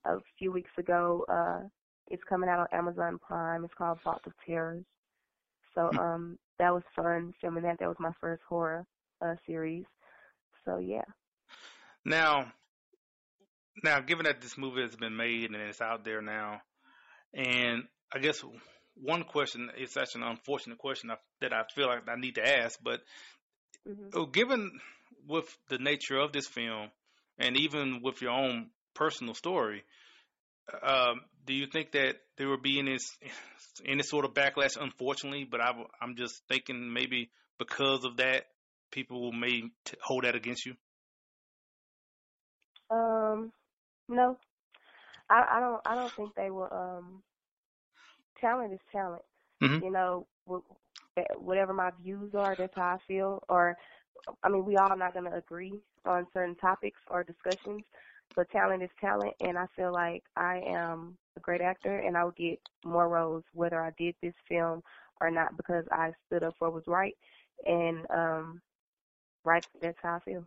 a 0.05 0.17
few 0.37 0.51
weeks 0.51 0.71
ago. 0.77 1.25
Uh, 1.29 1.67
it's 2.09 2.23
coming 2.27 2.49
out 2.49 2.59
on 2.59 2.67
Amazon 2.71 3.19
Prime. 3.25 3.63
It's 3.63 3.73
called 3.73 3.99
Vault 4.03 4.21
of 4.25 4.33
Terrors. 4.45 4.85
So 5.75 5.89
hmm. 5.91 5.99
um, 5.99 6.39
that 6.59 6.73
was 6.73 6.83
fun 6.95 7.33
filming 7.41 7.63
that. 7.63 7.79
That 7.79 7.87
was 7.87 7.97
my 7.99 8.11
first 8.19 8.43
horror 8.47 8.85
uh, 9.21 9.35
series. 9.45 9.85
So 10.65 10.77
yeah. 10.77 11.05
Now, 12.05 12.51
now, 13.83 14.01
given 14.01 14.25
that 14.25 14.41
this 14.41 14.57
movie 14.57 14.81
has 14.81 14.95
been 14.95 15.15
made 15.15 15.45
and 15.45 15.55
it's 15.55 15.81
out 15.81 16.03
there 16.03 16.21
now, 16.21 16.61
and 17.33 17.83
I 18.13 18.19
guess 18.19 18.43
one 18.95 19.23
question 19.23 19.69
is 19.77 19.91
such 19.91 20.15
an 20.15 20.23
unfortunate 20.23 20.77
question 20.77 21.11
that 21.41 21.53
I 21.53 21.63
feel 21.75 21.87
like 21.87 22.07
I 22.07 22.19
need 22.19 22.35
to 22.35 22.47
ask, 22.47 22.79
but 22.81 23.01
mm-hmm. 23.87 24.31
given 24.31 24.71
with 25.27 25.45
the 25.69 25.77
nature 25.77 26.17
of 26.17 26.31
this 26.31 26.47
film 26.47 26.89
and 27.37 27.57
even 27.57 28.01
with 28.01 28.21
your 28.21 28.31
own 28.31 28.69
personal 28.93 29.33
story, 29.33 29.83
um, 30.81 31.21
do 31.45 31.53
you 31.53 31.67
think 31.67 31.91
that 31.91 32.15
there 32.37 32.47
will 32.47 32.61
be 32.61 32.79
any 32.79 32.97
any 33.85 34.03
sort 34.03 34.25
of 34.25 34.33
backlash? 34.33 34.77
Unfortunately, 34.79 35.45
but 35.49 35.61
I, 35.61 35.71
am 36.01 36.15
just 36.15 36.41
thinking 36.47 36.93
maybe 36.93 37.29
because 37.59 38.05
of 38.05 38.17
that, 38.17 38.45
people 38.91 39.21
will 39.21 39.33
may 39.33 39.61
t- 39.85 39.97
hold 40.01 40.23
that 40.23 40.35
against 40.35 40.65
you. 40.65 40.75
Um, 42.89 43.51
no, 44.07 44.37
I, 45.29 45.43
I 45.53 45.59
don't. 45.59 45.81
I 45.85 45.95
don't 45.95 46.13
think 46.13 46.35
they 46.35 46.49
will. 46.49 46.69
Um, 46.71 47.23
talent 48.43 48.73
is 48.73 48.79
talent. 48.91 49.21
Mm-hmm. 49.63 49.85
You 49.85 49.91
know, 49.91 50.27
whatever 51.37 51.73
my 51.73 51.91
views 52.03 52.33
are, 52.35 52.55
that's 52.55 52.75
how 52.75 52.95
I 52.95 52.97
feel. 53.07 53.41
Or, 53.47 53.77
I 54.43 54.49
mean, 54.49 54.65
we 54.65 54.75
all 54.75 54.95
not 54.97 55.13
going 55.13 55.25
to 55.25 55.37
agree 55.37 55.79
on 56.05 56.27
certain 56.33 56.55
topics 56.55 56.99
or 57.09 57.23
discussions, 57.23 57.83
but 58.35 58.49
talent 58.51 58.83
is 58.83 58.89
talent, 58.99 59.33
and 59.41 59.57
I 59.57 59.65
feel 59.75 59.93
like 59.93 60.23
I 60.35 60.61
am 60.67 61.17
a 61.37 61.39
great 61.39 61.61
actor, 61.61 61.99
and 61.99 62.17
I 62.17 62.23
will 62.23 62.31
get 62.31 62.59
more 62.83 63.07
roles 63.07 63.43
whether 63.53 63.81
I 63.81 63.91
did 63.97 64.15
this 64.21 64.33
film 64.49 64.83
or 65.21 65.31
not 65.31 65.55
because 65.55 65.85
I 65.91 66.11
stood 66.27 66.43
up 66.43 66.55
for 66.59 66.69
what 66.69 66.75
was 66.75 66.83
right, 66.87 67.15
and 67.65 68.05
um, 68.09 68.61
right, 69.45 69.65
that's 69.81 69.97
how 70.01 70.15
I 70.15 70.19
feel. 70.19 70.45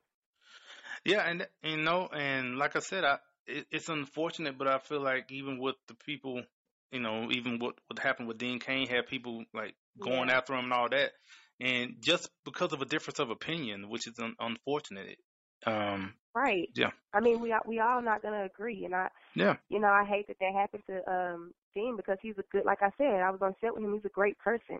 Yeah, 1.04 1.22
and 1.28 1.46
you 1.62 1.76
know, 1.78 2.09
and 2.12 2.59
like 2.59 2.76
I 2.76 2.80
said, 2.80 3.04
I 3.04 3.18
it, 3.46 3.66
it's 3.70 3.88
unfortunate, 3.88 4.59
but 4.59 4.68
I 4.68 4.78
feel 4.78 5.00
like 5.00 5.30
even 5.30 5.59
with 5.59 5.76
the 5.88 5.94
people 5.94 6.42
you 6.90 7.01
know, 7.01 7.29
even 7.31 7.59
what 7.59 7.75
what 7.88 7.99
happened 7.99 8.29
with 8.29 8.38
Dean 8.38 8.59
Cain 8.59 8.88
had 8.88 9.07
people 9.07 9.44
like 9.55 9.75
going 10.01 10.29
yeah. 10.29 10.37
after 10.37 10.55
him 10.55 10.64
and 10.64 10.72
all 10.72 10.88
that, 10.88 11.12
and 11.61 11.96
just 12.01 12.29
because 12.44 12.72
of 12.72 12.83
a 12.83 12.87
difference 12.87 13.18
of 13.18 13.31
opinion, 13.31 13.88
which 13.88 14.07
is 14.07 14.18
un- 14.18 14.37
unfortunate. 14.38 15.18
Um, 15.66 16.14
right. 16.35 16.68
Yeah. 16.75 16.90
I 17.12 17.20
mean, 17.20 17.40
we 17.40 17.55
we 17.66 17.81
all 17.81 18.03
not 18.03 18.22
gonna 18.22 18.44
agree, 18.44 18.85
and 18.85 18.94
I. 18.94 19.09
Yeah. 19.35 19.57
You 19.68 19.81
know, 19.81 19.88
I 19.88 20.05
hate 20.05 20.29
that 20.29 20.37
that 20.40 20.53
happened 20.53 20.85
to 20.88 21.11
um 21.11 21.53
Dean 21.75 21.96
because 21.96 22.18
he's 22.22 22.38
a 22.38 22.44
good. 22.53 22.64
Like 22.64 22.83
I 22.83 22.90
said, 22.99 23.20
I 23.20 23.31
was 23.31 23.40
on 23.42 23.55
set 23.61 23.75
with 23.75 23.85
him. 23.85 23.94
He's 23.94 24.05
a 24.05 24.11
great 24.11 24.38
person. 24.38 24.79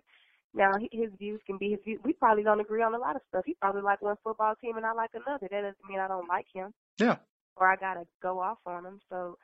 Now 0.57 0.73
his 0.91 1.11
views 1.19 1.41
can 1.47 1.59
be 1.59 1.71
his 1.71 1.81
views. 1.85 2.01
We 2.03 2.15
probably 2.15 2.43
don't 2.43 2.61
agree 2.61 2.83
on 2.83 2.95
a 2.95 2.99
lot 2.99 3.15
of 3.15 3.23
stuff. 3.29 3.45
He 3.45 3.55
probably 3.61 3.83
like 3.83 4.01
one 4.01 4.17
football 4.25 4.55
team 4.61 4.79
and 4.79 4.87
I 4.87 4.93
like 4.93 5.11
another. 5.13 5.49
That 5.51 5.61
doesn't 5.61 5.89
mean 5.89 6.01
I 6.01 6.09
don't 6.09 6.29
like 6.29 6.47
him. 6.53 6.73
Yeah. 6.99 7.17
Or 7.57 7.71
I 7.71 7.77
gotta 7.77 8.05
go 8.23 8.41
off 8.41 8.59
on 8.65 8.87
him. 8.87 9.01
So 9.11 9.37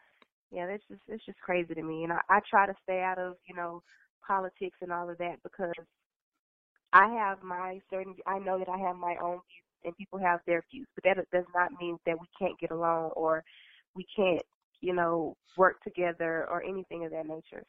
yeah, 0.53 0.67
that's 0.67 0.83
just 0.89 1.01
it's 1.09 1.25
just 1.25 1.41
crazy 1.41 1.75
to 1.75 1.83
me. 1.83 2.05
And 2.05 2.13
I, 2.13 2.21
I 2.29 2.41
try 2.49 2.67
to 2.67 2.75
stay 2.83 3.01
out 3.01 3.19
of 3.19 3.37
you 3.49 3.57
know 3.57 3.83
politics 4.27 4.77
and 4.83 4.93
all 4.93 5.09
of 5.09 5.19
that 5.19 5.43
because 5.43 5.73
I 6.93 7.09
have 7.15 7.43
my 7.43 7.81
certain. 7.91 8.15
I 8.27 8.39
know 8.39 8.59
that 8.59 8.69
I 8.69 8.79
have 8.79 8.97
my 8.97 9.17
own 9.23 9.41
views 9.49 9.85
and 9.85 9.97
people 9.97 10.19
have 10.19 10.41
their 10.47 10.63
views, 10.71 10.87
but 10.95 11.05
that 11.05 11.17
does 11.33 11.47
not 11.55 11.71
mean 11.81 11.97
that 12.07 12.21
we 12.21 12.27
can't 12.39 12.59
get 12.61 12.71
along 12.71 13.11
or 13.17 13.43
we 13.97 14.07
can't 14.15 14.43
you 14.81 14.95
know 14.95 15.37
work 15.57 15.81
together 15.83 16.47
or 16.51 16.63
anything 16.63 17.05
of 17.05 17.13
that 17.13 17.27
nature. 17.27 17.65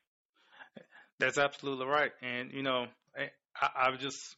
That's 1.20 1.38
absolutely 1.38 1.86
right, 1.86 2.12
and 2.22 2.52
you 2.52 2.64
know 2.64 2.88
I, 3.18 3.30
I 3.76 3.90
would 3.92 4.02
just 4.02 4.36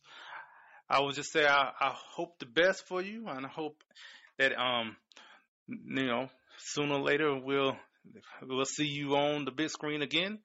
I 0.87 0.99
would 0.99 1.15
just 1.15 1.31
say 1.31 1.45
I, 1.45 1.71
I 1.79 1.95
hope 1.95 2.37
the 2.37 2.45
best 2.45 2.85
for 2.87 3.01
you, 3.01 3.27
and 3.27 3.45
I 3.45 3.49
hope 3.49 3.83
that 4.37 4.57
um 4.59 4.95
you 5.67 6.05
know 6.05 6.29
sooner 6.59 6.95
or 6.95 7.01
later 7.01 7.35
we'll 7.35 7.75
we'll 8.41 8.65
see 8.65 8.87
you 8.87 9.15
on 9.15 9.45
the 9.45 9.51
big 9.51 9.69
screen 9.69 10.01
again. 10.01 10.39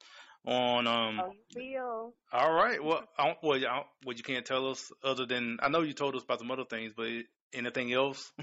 On 0.46 0.86
um. 0.86 1.20
Oh, 1.20 1.32
you. 1.50 2.12
All 2.32 2.52
right. 2.52 2.82
Well, 2.82 3.02
I, 3.18 3.36
well, 3.42 3.62
I, 3.62 3.82
well, 4.04 4.16
you 4.16 4.22
can't 4.22 4.46
tell 4.46 4.68
us 4.68 4.90
other 5.04 5.26
than 5.26 5.58
I 5.60 5.68
know 5.68 5.82
you 5.82 5.92
told 5.92 6.16
us 6.16 6.22
about 6.22 6.38
some 6.38 6.50
other 6.50 6.64
things, 6.64 6.92
but 6.96 7.08
anything 7.52 7.92
else? 7.92 8.32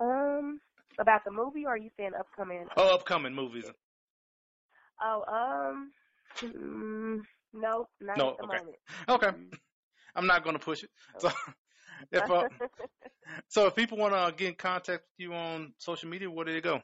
Um, 0.00 0.60
about 0.98 1.24
the 1.24 1.30
movie, 1.30 1.66
or 1.66 1.74
are 1.74 1.76
you 1.76 1.90
saying 1.98 2.12
upcoming? 2.18 2.64
Oh, 2.74 2.94
upcoming 2.94 3.34
movies. 3.34 3.66
Oh, 5.02 5.24
um, 5.28 5.92
mm, 6.42 7.20
no, 7.52 7.88
not 8.00 8.16
no, 8.16 8.30
at 8.30 8.38
the 8.38 8.44
okay. 8.44 8.56
moment. 8.56 8.76
Okay. 9.08 9.30
I'm 10.16 10.26
not 10.26 10.42
going 10.42 10.56
to 10.56 10.64
push 10.64 10.82
it. 10.82 10.90
So, 11.18 11.30
if 12.12 12.30
uh, 12.30 12.48
so, 13.48 13.66
if 13.66 13.74
people 13.74 13.98
want 13.98 14.14
to 14.14 14.34
get 14.36 14.48
in 14.48 14.54
contact 14.54 15.02
with 15.02 15.26
you 15.26 15.34
on 15.34 15.74
social 15.78 16.08
media, 16.08 16.30
where 16.30 16.46
do 16.46 16.52
they 16.52 16.60
go? 16.62 16.80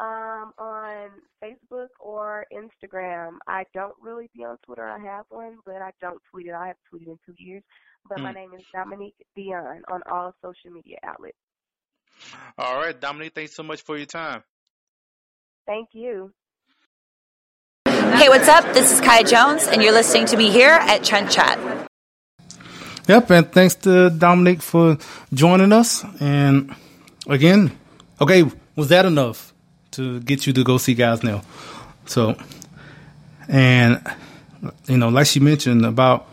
Um, 0.00 0.52
on 0.58 1.10
Facebook 1.42 1.88
or 1.98 2.46
Instagram. 2.52 3.38
I 3.48 3.64
don't 3.74 3.94
really 4.00 4.30
be 4.32 4.44
on 4.44 4.56
Twitter. 4.64 4.86
I 4.86 4.98
have 5.00 5.24
one, 5.28 5.56
but 5.66 5.82
I 5.82 5.90
don't 6.00 6.20
tweet 6.30 6.46
it. 6.46 6.52
I 6.52 6.68
have 6.68 6.76
tweeted 6.92 7.08
in 7.08 7.18
two 7.26 7.34
years. 7.36 7.64
But 8.08 8.18
mm. 8.18 8.22
my 8.22 8.30
hmm. 8.30 8.36
name 8.36 8.50
is 8.54 8.62
Dominique 8.72 9.16
Dion 9.34 9.82
on 9.90 10.00
all 10.10 10.32
social 10.40 10.70
media 10.70 10.98
outlets. 11.02 11.36
All 12.56 12.76
right, 12.76 12.98
Dominique, 12.98 13.34
thanks 13.34 13.54
so 13.54 13.62
much 13.62 13.82
for 13.82 13.96
your 13.96 14.06
time. 14.06 14.42
Thank 15.66 15.90
you. 15.92 16.32
Hey, 17.86 18.28
what's 18.28 18.48
up? 18.48 18.64
This 18.74 18.90
is 18.90 19.00
Kai 19.00 19.22
Jones, 19.22 19.66
and 19.68 19.82
you're 19.82 19.92
listening 19.92 20.26
to 20.26 20.36
me 20.36 20.50
here 20.50 20.70
at 20.70 21.04
Trend 21.04 21.30
Chat. 21.30 21.58
Yep, 23.06 23.30
and 23.30 23.52
thanks 23.52 23.74
to 23.76 24.10
Dominique 24.10 24.62
for 24.62 24.98
joining 25.32 25.72
us. 25.72 26.04
And 26.20 26.74
again, 27.28 27.78
okay, 28.20 28.44
was 28.76 28.88
that 28.88 29.06
enough? 29.06 29.54
To 29.98 30.20
get 30.20 30.46
you 30.46 30.52
to 30.52 30.62
go 30.62 30.78
see 30.78 30.94
Gosnell. 30.94 31.42
So, 32.06 32.36
and 33.48 34.00
you 34.86 34.96
know, 34.96 35.08
like 35.08 35.26
she 35.26 35.40
mentioned 35.40 35.84
about 35.84 36.28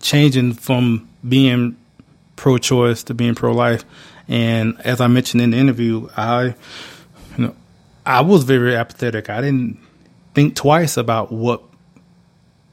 changing 0.00 0.54
from 0.54 1.08
being 1.28 1.76
pro-choice 2.34 3.04
to 3.04 3.14
being 3.14 3.36
pro-life, 3.36 3.84
and 4.26 4.80
as 4.80 5.00
I 5.00 5.06
mentioned 5.06 5.42
in 5.42 5.50
the 5.50 5.58
interview, 5.58 6.08
I, 6.16 6.56
you 7.36 7.44
know, 7.44 7.54
I 8.04 8.22
was 8.22 8.42
very 8.42 8.74
apathetic. 8.74 9.30
I 9.30 9.42
didn't 9.42 9.78
think 10.34 10.56
twice 10.56 10.96
about 10.96 11.30
what 11.30 11.62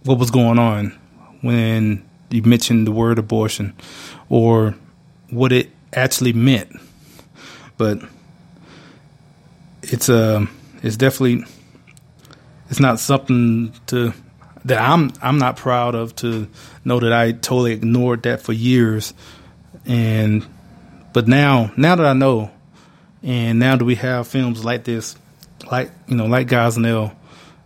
what 0.05 0.17
was 0.17 0.31
going 0.31 0.57
on 0.57 0.97
when 1.41 2.03
you 2.31 2.41
mentioned 2.41 2.87
the 2.87 2.91
word 2.91 3.19
abortion 3.19 3.75
or 4.27 4.73
what 5.29 5.51
it 5.51 5.69
actually 5.93 6.33
meant. 6.33 6.81
But 7.77 8.01
it's 9.93 10.09
a 10.09 10.37
uh, 10.37 10.45
it's 10.81 10.97
definitely 10.97 11.45
it's 12.69 12.79
not 12.79 12.99
something 12.99 13.71
to 13.87 14.11
that 14.65 14.81
I'm 14.81 15.11
I'm 15.21 15.37
not 15.37 15.55
proud 15.55 15.93
of 15.93 16.15
to 16.17 16.49
know 16.83 16.99
that 16.99 17.13
I 17.13 17.31
totally 17.31 17.73
ignored 17.73 18.23
that 18.23 18.41
for 18.41 18.53
years. 18.53 19.13
And 19.85 20.45
but 21.13 21.27
now 21.27 21.71
now 21.77 21.95
that 21.95 22.05
I 22.07 22.13
know 22.13 22.49
and 23.21 23.59
now 23.59 23.75
that 23.75 23.85
we 23.85 23.95
have 23.95 24.27
films 24.27 24.65
like 24.65 24.83
this 24.83 25.15
like 25.71 25.91
you 26.07 26.15
know 26.15 26.25
like 26.25 26.47
Gosnell 26.47 27.15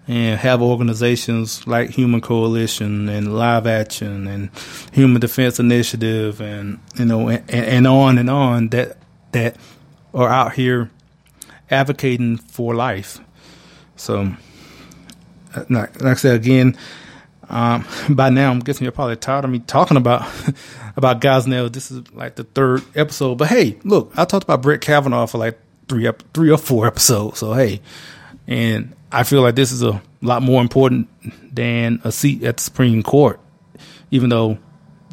and 0.09 0.37
have 0.37 0.61
organizations 0.61 1.65
like 1.65 1.91
Human 1.91 2.19
Coalition 2.19 3.07
and 3.07 3.37
Live 3.37 3.67
Action 3.67 4.27
and 4.27 4.49
Human 4.91 5.21
Defense 5.21 5.61
Initiative 5.61 6.41
and 6.41 6.79
you 6.99 7.05
know 7.05 7.29
and, 7.29 7.49
and 7.49 7.87
on 7.87 8.17
and 8.17 8.29
on 8.29 8.67
that 8.69 8.97
that 9.31 9.55
are 10.13 10.27
out 10.27 10.53
here 10.53 10.91
advocating 11.69 12.37
for 12.37 12.75
life. 12.75 13.19
So, 13.95 14.31
uh, 15.55 15.63
like 15.69 16.03
I 16.03 16.13
said 16.15 16.35
again, 16.35 16.77
Um, 17.49 17.85
by 18.09 18.29
now, 18.29 18.51
I'm 18.51 18.59
guessing 18.59 18.83
you're 18.83 18.91
probably 18.91 19.15
tired 19.15 19.45
of 19.45 19.51
me 19.51 19.59
talking 19.59 19.97
about 19.97 20.27
about 20.97 21.21
Gosnell. 21.21 21.71
This 21.71 21.91
is 21.91 22.11
like 22.13 22.35
the 22.35 22.43
third 22.43 22.83
episode, 22.95 23.37
but 23.37 23.47
hey, 23.47 23.77
look, 23.83 24.11
I 24.17 24.25
talked 24.25 24.43
about 24.43 24.61
Brett 24.61 24.81
Kavanaugh 24.81 25.27
for 25.27 25.37
like 25.37 25.57
three 25.87 26.07
up 26.07 26.23
three 26.33 26.51
or 26.51 26.57
four 26.57 26.85
episodes. 26.87 27.39
So 27.39 27.53
hey, 27.53 27.81
and 28.47 28.93
I 29.11 29.23
feel 29.23 29.41
like 29.41 29.55
this 29.55 29.71
is 29.71 29.81
a 29.81 30.01
lot 30.21 30.41
more 30.41 30.61
important 30.61 31.07
than 31.55 32.01
a 32.03 32.11
seat 32.11 32.43
at 32.43 32.57
the 32.57 32.63
Supreme 32.63 33.01
Court, 33.01 33.39
even 34.11 34.29
though 34.29 34.57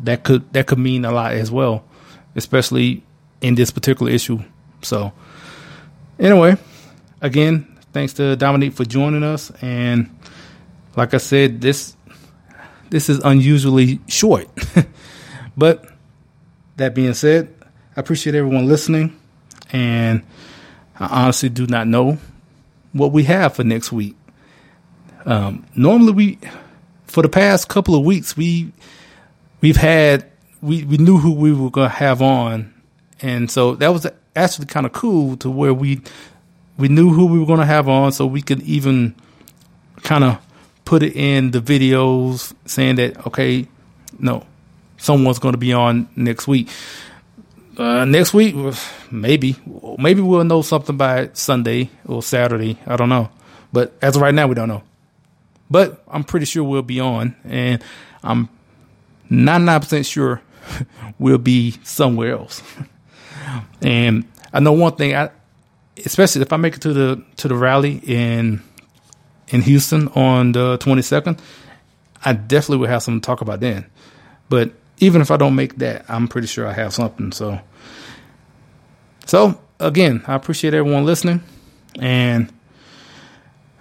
that 0.02 0.24
could 0.24 0.52
that 0.52 0.66
could 0.66 0.78
mean 0.78 1.04
a 1.04 1.12
lot 1.12 1.34
as 1.34 1.50
well, 1.52 1.84
especially 2.34 3.04
in 3.40 3.54
this 3.54 3.70
particular 3.70 4.10
issue. 4.10 4.40
So 4.82 5.12
anyway, 6.18 6.56
again, 7.20 7.76
thanks 7.92 8.14
to 8.14 8.36
Dominique 8.36 8.74
for 8.74 8.84
joining 8.84 9.22
us, 9.22 9.50
and 9.62 10.10
like 10.96 11.14
I 11.14 11.18
said, 11.18 11.60
this 11.60 11.96
this 12.90 13.08
is 13.08 13.18
unusually 13.24 14.00
short. 14.06 14.48
but 15.56 15.84
that 16.76 16.94
being 16.94 17.14
said, 17.14 17.52
I 17.96 18.00
appreciate 18.00 18.34
everyone 18.34 18.66
listening, 18.66 19.18
and 19.72 20.24
I 20.98 21.22
honestly 21.22 21.48
do 21.48 21.66
not 21.66 21.86
know 21.86 22.18
what 22.92 23.12
we 23.12 23.24
have 23.24 23.56
for 23.56 23.64
next 23.64 23.92
week. 23.92 24.16
Um, 25.26 25.66
normally, 25.74 26.12
we 26.12 26.38
for 27.06 27.22
the 27.22 27.28
past 27.28 27.68
couple 27.68 27.94
of 27.94 28.04
weeks 28.04 28.36
we 28.36 28.72
we've 29.60 29.76
had 29.76 30.30
we 30.60 30.84
we 30.84 30.96
knew 30.98 31.18
who 31.18 31.32
we 31.32 31.52
were 31.52 31.70
to 31.70 31.88
have 31.88 32.22
on, 32.22 32.72
and 33.22 33.50
so 33.50 33.74
that 33.76 33.88
was 33.88 34.06
actually 34.36 34.66
kind 34.66 34.86
of 34.86 34.92
cool 34.92 35.36
to 35.38 35.50
where 35.50 35.74
we 35.74 36.00
we 36.76 36.88
knew 36.88 37.10
who 37.10 37.26
we 37.26 37.38
were 37.38 37.46
going 37.46 37.60
to 37.60 37.66
have 37.66 37.88
on, 37.88 38.12
so 38.12 38.26
we 38.26 38.42
could 38.42 38.62
even 38.62 39.14
kind 40.02 40.24
of 40.24 40.38
put 40.84 41.02
it 41.02 41.14
in 41.16 41.52
the 41.52 41.60
videos 41.60 42.52
saying 42.66 42.96
that 42.96 43.26
okay, 43.26 43.66
no, 44.18 44.44
someone's 44.96 45.38
going 45.38 45.52
to 45.52 45.58
be 45.58 45.72
on 45.72 46.08
next 46.16 46.46
week. 46.48 46.68
Uh, 47.76 48.04
next 48.04 48.32
week, 48.32 48.54
maybe, 49.10 49.56
maybe 49.98 50.20
we'll 50.20 50.44
know 50.44 50.62
something 50.62 50.96
by 50.96 51.28
Sunday 51.32 51.90
or 52.06 52.22
Saturday. 52.22 52.78
I 52.86 52.94
don't 52.94 53.08
know, 53.08 53.30
but 53.72 53.92
as 54.00 54.14
of 54.14 54.22
right 54.22 54.34
now, 54.34 54.46
we 54.46 54.54
don't 54.54 54.68
know. 54.68 54.82
But 55.70 56.04
I'm 56.06 56.22
pretty 56.22 56.46
sure 56.46 56.62
we'll 56.62 56.82
be 56.82 57.00
on, 57.00 57.34
and 57.44 57.82
I'm 58.22 58.48
99% 59.30 60.06
sure 60.06 60.40
we'll 61.18 61.38
be 61.38 61.74
somewhere 61.82 62.32
else. 62.32 62.62
and 63.82 64.24
I 64.52 64.60
know 64.60 64.72
one 64.72 64.94
thing, 64.96 65.14
I 65.14 65.30
especially 66.04 66.42
if 66.42 66.52
I 66.52 66.56
make 66.56 66.76
it 66.76 66.82
to 66.82 66.92
the 66.92 67.24
to 67.36 67.48
the 67.48 67.54
rally 67.54 68.00
in 68.04 68.62
in 69.48 69.62
Houston 69.62 70.08
on 70.08 70.52
the 70.52 70.78
22nd, 70.78 71.38
I 72.24 72.32
definitely 72.32 72.78
will 72.78 72.88
have 72.88 73.02
something 73.02 73.20
to 73.20 73.26
talk 73.26 73.40
about 73.40 73.60
then. 73.60 73.86
But 74.48 74.72
even 74.98 75.20
if 75.20 75.30
I 75.30 75.36
don't 75.36 75.54
make 75.54 75.76
that, 75.76 76.04
I'm 76.08 76.28
pretty 76.28 76.46
sure 76.46 76.66
I 76.66 76.72
have 76.72 76.94
something. 76.94 77.32
So, 77.32 77.60
so 79.26 79.60
again, 79.80 80.22
I 80.26 80.34
appreciate 80.34 80.74
everyone 80.74 81.04
listening, 81.04 81.42
and 81.98 82.52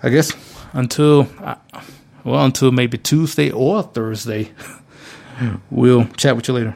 I 0.01 0.09
guess 0.09 0.33
until 0.73 1.27
well, 2.23 2.45
until 2.45 2.71
maybe 2.71 2.97
Tuesday 2.97 3.51
or 3.51 3.83
Thursday, 3.83 4.51
we'll 5.69 6.05
chat 6.17 6.35
with 6.35 6.47
you 6.47 6.53
later. 6.53 6.75